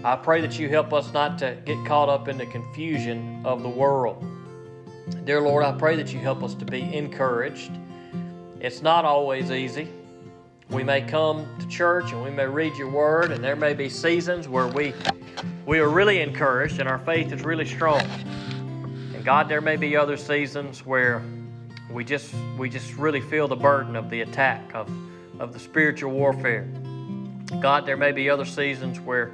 I 0.04 0.16
pray 0.16 0.40
that 0.40 0.58
you 0.58 0.68
help 0.68 0.92
us 0.92 1.12
not 1.12 1.38
to 1.38 1.56
get 1.64 1.84
caught 1.86 2.08
up 2.08 2.28
in 2.28 2.38
the 2.38 2.46
confusion 2.46 3.44
of 3.44 3.62
the 3.62 3.68
world. 3.68 4.24
Dear 5.24 5.40
Lord, 5.40 5.64
I 5.64 5.72
pray 5.72 5.96
that 5.96 6.12
you 6.12 6.20
help 6.20 6.42
us 6.42 6.54
to 6.54 6.64
be 6.64 6.82
encouraged. 6.94 7.72
It's 8.60 8.82
not 8.82 9.04
always 9.04 9.50
easy. 9.50 9.88
We 10.70 10.84
may 10.84 11.02
come 11.02 11.46
to 11.58 11.66
church 11.66 12.12
and 12.12 12.22
we 12.22 12.30
may 12.30 12.46
read 12.46 12.76
your 12.76 12.90
word, 12.90 13.32
and 13.32 13.42
there 13.42 13.56
may 13.56 13.74
be 13.74 13.88
seasons 13.88 14.48
where 14.48 14.68
we 14.68 14.94
we 15.66 15.78
are 15.78 15.88
really 15.88 16.20
encouraged 16.20 16.80
and 16.80 16.88
our 16.88 16.98
faith 16.98 17.32
is 17.32 17.42
really 17.42 17.66
strong. 17.66 18.00
And 19.14 19.24
God, 19.24 19.48
there 19.48 19.60
may 19.60 19.76
be 19.76 19.96
other 19.96 20.16
seasons 20.16 20.86
where 20.86 21.22
we 21.90 22.04
just 22.04 22.32
we 22.56 22.68
just 22.68 22.94
really 22.94 23.20
feel 23.20 23.48
the 23.48 23.56
burden 23.56 23.96
of 23.96 24.10
the 24.10 24.20
attack 24.20 24.74
of, 24.74 24.90
of 25.40 25.55
the 25.55 25.59
spiritual 25.59 26.12
warfare. 26.12 26.68
God, 27.61 27.87
there 27.87 27.96
may 27.96 28.12
be 28.12 28.31
other 28.31 28.44
seasons 28.44 29.00
where 29.00 29.33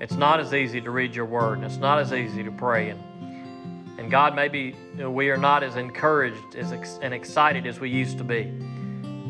it's 0.00 0.14
not 0.14 0.40
as 0.40 0.54
easy 0.54 0.80
to 0.80 0.90
read 0.90 1.14
your 1.14 1.26
word 1.26 1.58
and 1.58 1.64
it's 1.64 1.76
not 1.76 1.98
as 1.98 2.12
easy 2.12 2.42
to 2.44 2.50
pray. 2.52 2.90
And, 2.90 3.98
and 3.98 4.10
God, 4.10 4.34
maybe 4.34 4.74
we 4.96 5.30
are 5.30 5.36
not 5.36 5.62
as 5.62 5.76
encouraged 5.76 6.54
as 6.56 6.72
ex- 6.72 6.98
and 7.02 7.12
excited 7.12 7.66
as 7.66 7.78
we 7.78 7.90
used 7.90 8.18
to 8.18 8.24
be. 8.24 8.44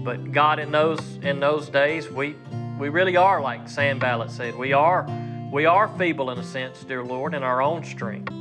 But 0.04 0.32
God, 0.32 0.58
in 0.58 0.70
those 0.70 1.00
in 1.22 1.40
those 1.40 1.68
days, 1.68 2.10
we 2.10 2.36
we 2.78 2.88
really 2.88 3.16
are 3.16 3.40
like 3.40 3.68
Sanballat 3.68 4.30
said. 4.30 4.54
We 4.56 4.72
are 4.72 5.06
we 5.52 5.66
are 5.66 5.88
feeble 5.96 6.30
in 6.30 6.38
a 6.38 6.44
sense, 6.44 6.84
dear 6.84 7.04
Lord, 7.04 7.34
in 7.34 7.42
our 7.42 7.62
own 7.62 7.84
strength. 7.84 8.32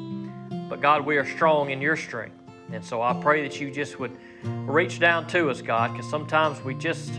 But 0.70 0.82
God, 0.82 1.06
we 1.06 1.18
are 1.18 1.26
strong 1.26 1.70
in 1.70 1.82
your 1.82 1.96
strength. 1.96 2.36
And 2.72 2.84
so 2.84 3.02
I 3.02 3.14
pray 3.22 3.48
that 3.48 3.60
you 3.60 3.70
just 3.70 4.00
would 4.00 4.16
reach 4.44 5.00
down 5.00 5.28
to 5.28 5.50
us, 5.50 5.62
God, 5.62 5.92
because 5.92 6.10
sometimes 6.10 6.62
we 6.64 6.74
just 6.74 7.12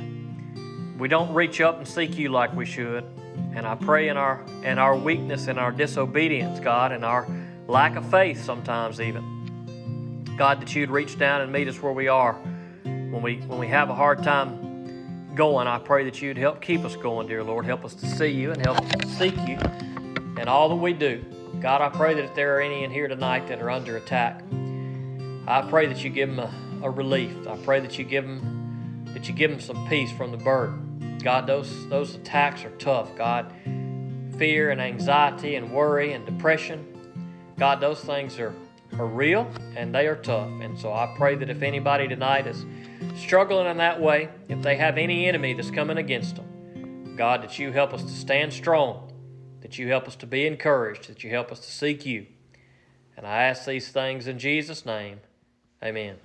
we 1.02 1.08
don't 1.08 1.34
reach 1.34 1.60
up 1.60 1.78
and 1.78 1.88
seek 1.88 2.16
you 2.16 2.28
like 2.28 2.54
we 2.54 2.64
should. 2.64 3.02
And 3.56 3.66
I 3.66 3.74
pray 3.74 4.06
in 4.06 4.16
our 4.16 4.40
in 4.62 4.78
our 4.78 4.96
weakness 4.96 5.48
and 5.48 5.58
our 5.58 5.72
disobedience, 5.72 6.60
God, 6.60 6.92
and 6.92 7.04
our 7.04 7.26
lack 7.66 7.96
of 7.96 8.08
faith 8.08 8.44
sometimes 8.44 9.00
even. 9.00 10.24
God, 10.38 10.62
that 10.62 10.76
you'd 10.76 10.90
reach 10.90 11.18
down 11.18 11.40
and 11.40 11.50
meet 11.50 11.66
us 11.66 11.82
where 11.82 11.92
we 11.92 12.06
are. 12.06 12.34
When 12.84 13.20
we 13.20 13.38
when 13.38 13.58
we 13.58 13.66
have 13.66 13.90
a 13.90 13.96
hard 13.96 14.22
time 14.22 15.34
going, 15.34 15.66
I 15.66 15.80
pray 15.80 16.04
that 16.04 16.22
you'd 16.22 16.36
help 16.36 16.60
keep 16.60 16.84
us 16.84 16.94
going, 16.94 17.26
dear 17.26 17.42
Lord. 17.42 17.64
Help 17.66 17.84
us 17.84 17.94
to 17.96 18.06
see 18.06 18.28
you 18.28 18.52
and 18.52 18.64
help 18.64 18.80
us 18.80 18.92
to 18.92 19.08
seek 19.08 19.34
you 19.48 19.58
in 20.40 20.46
all 20.46 20.68
that 20.68 20.76
we 20.76 20.92
do. 20.92 21.24
God, 21.60 21.80
I 21.80 21.88
pray 21.88 22.14
that 22.14 22.22
if 22.22 22.34
there 22.36 22.58
are 22.58 22.60
any 22.60 22.84
in 22.84 22.92
here 22.92 23.08
tonight 23.08 23.48
that 23.48 23.60
are 23.60 23.70
under 23.70 23.96
attack, 23.96 24.44
I 25.48 25.62
pray 25.68 25.86
that 25.86 26.04
you 26.04 26.10
give 26.10 26.28
them 26.28 26.38
a, 26.38 26.86
a 26.86 26.90
relief. 26.90 27.48
I 27.48 27.56
pray 27.56 27.80
that 27.80 27.98
you 27.98 28.04
give 28.04 28.24
them 28.24 29.04
that 29.14 29.26
you 29.26 29.34
give 29.34 29.50
them 29.50 29.60
some 29.60 29.88
peace 29.88 30.12
from 30.12 30.30
the 30.30 30.36
burden. 30.36 30.90
God, 31.22 31.46
those 31.46 31.88
those 31.88 32.14
attacks 32.14 32.64
are 32.64 32.70
tough. 32.78 33.14
God, 33.16 33.52
fear 34.38 34.70
and 34.70 34.80
anxiety 34.80 35.54
and 35.54 35.72
worry 35.72 36.12
and 36.12 36.26
depression. 36.26 36.86
God, 37.58 37.80
those 37.80 38.00
things 38.00 38.38
are 38.38 38.54
are 38.98 39.06
real 39.06 39.50
and 39.76 39.94
they 39.94 40.06
are 40.06 40.16
tough. 40.16 40.48
And 40.60 40.78
so 40.78 40.92
I 40.92 41.14
pray 41.16 41.34
that 41.36 41.48
if 41.48 41.62
anybody 41.62 42.08
tonight 42.08 42.46
is 42.46 42.64
struggling 43.16 43.66
in 43.66 43.78
that 43.78 44.00
way, 44.00 44.28
if 44.48 44.62
they 44.62 44.76
have 44.76 44.98
any 44.98 45.26
enemy 45.26 45.54
that's 45.54 45.70
coming 45.70 45.98
against 45.98 46.36
them, 46.36 47.14
God, 47.16 47.42
that 47.42 47.58
you 47.58 47.72
help 47.72 47.92
us 47.94 48.02
to 48.02 48.10
stand 48.10 48.52
strong, 48.52 49.10
that 49.60 49.78
you 49.78 49.88
help 49.88 50.06
us 50.08 50.16
to 50.16 50.26
be 50.26 50.46
encouraged, 50.46 51.08
that 51.08 51.24
you 51.24 51.30
help 51.30 51.52
us 51.52 51.60
to 51.60 51.70
seek 51.70 52.04
you. 52.04 52.26
And 53.16 53.26
I 53.26 53.44
ask 53.44 53.64
these 53.64 53.88
things 53.88 54.26
in 54.26 54.38
Jesus' 54.38 54.84
name. 54.84 55.20
Amen. 55.82 56.16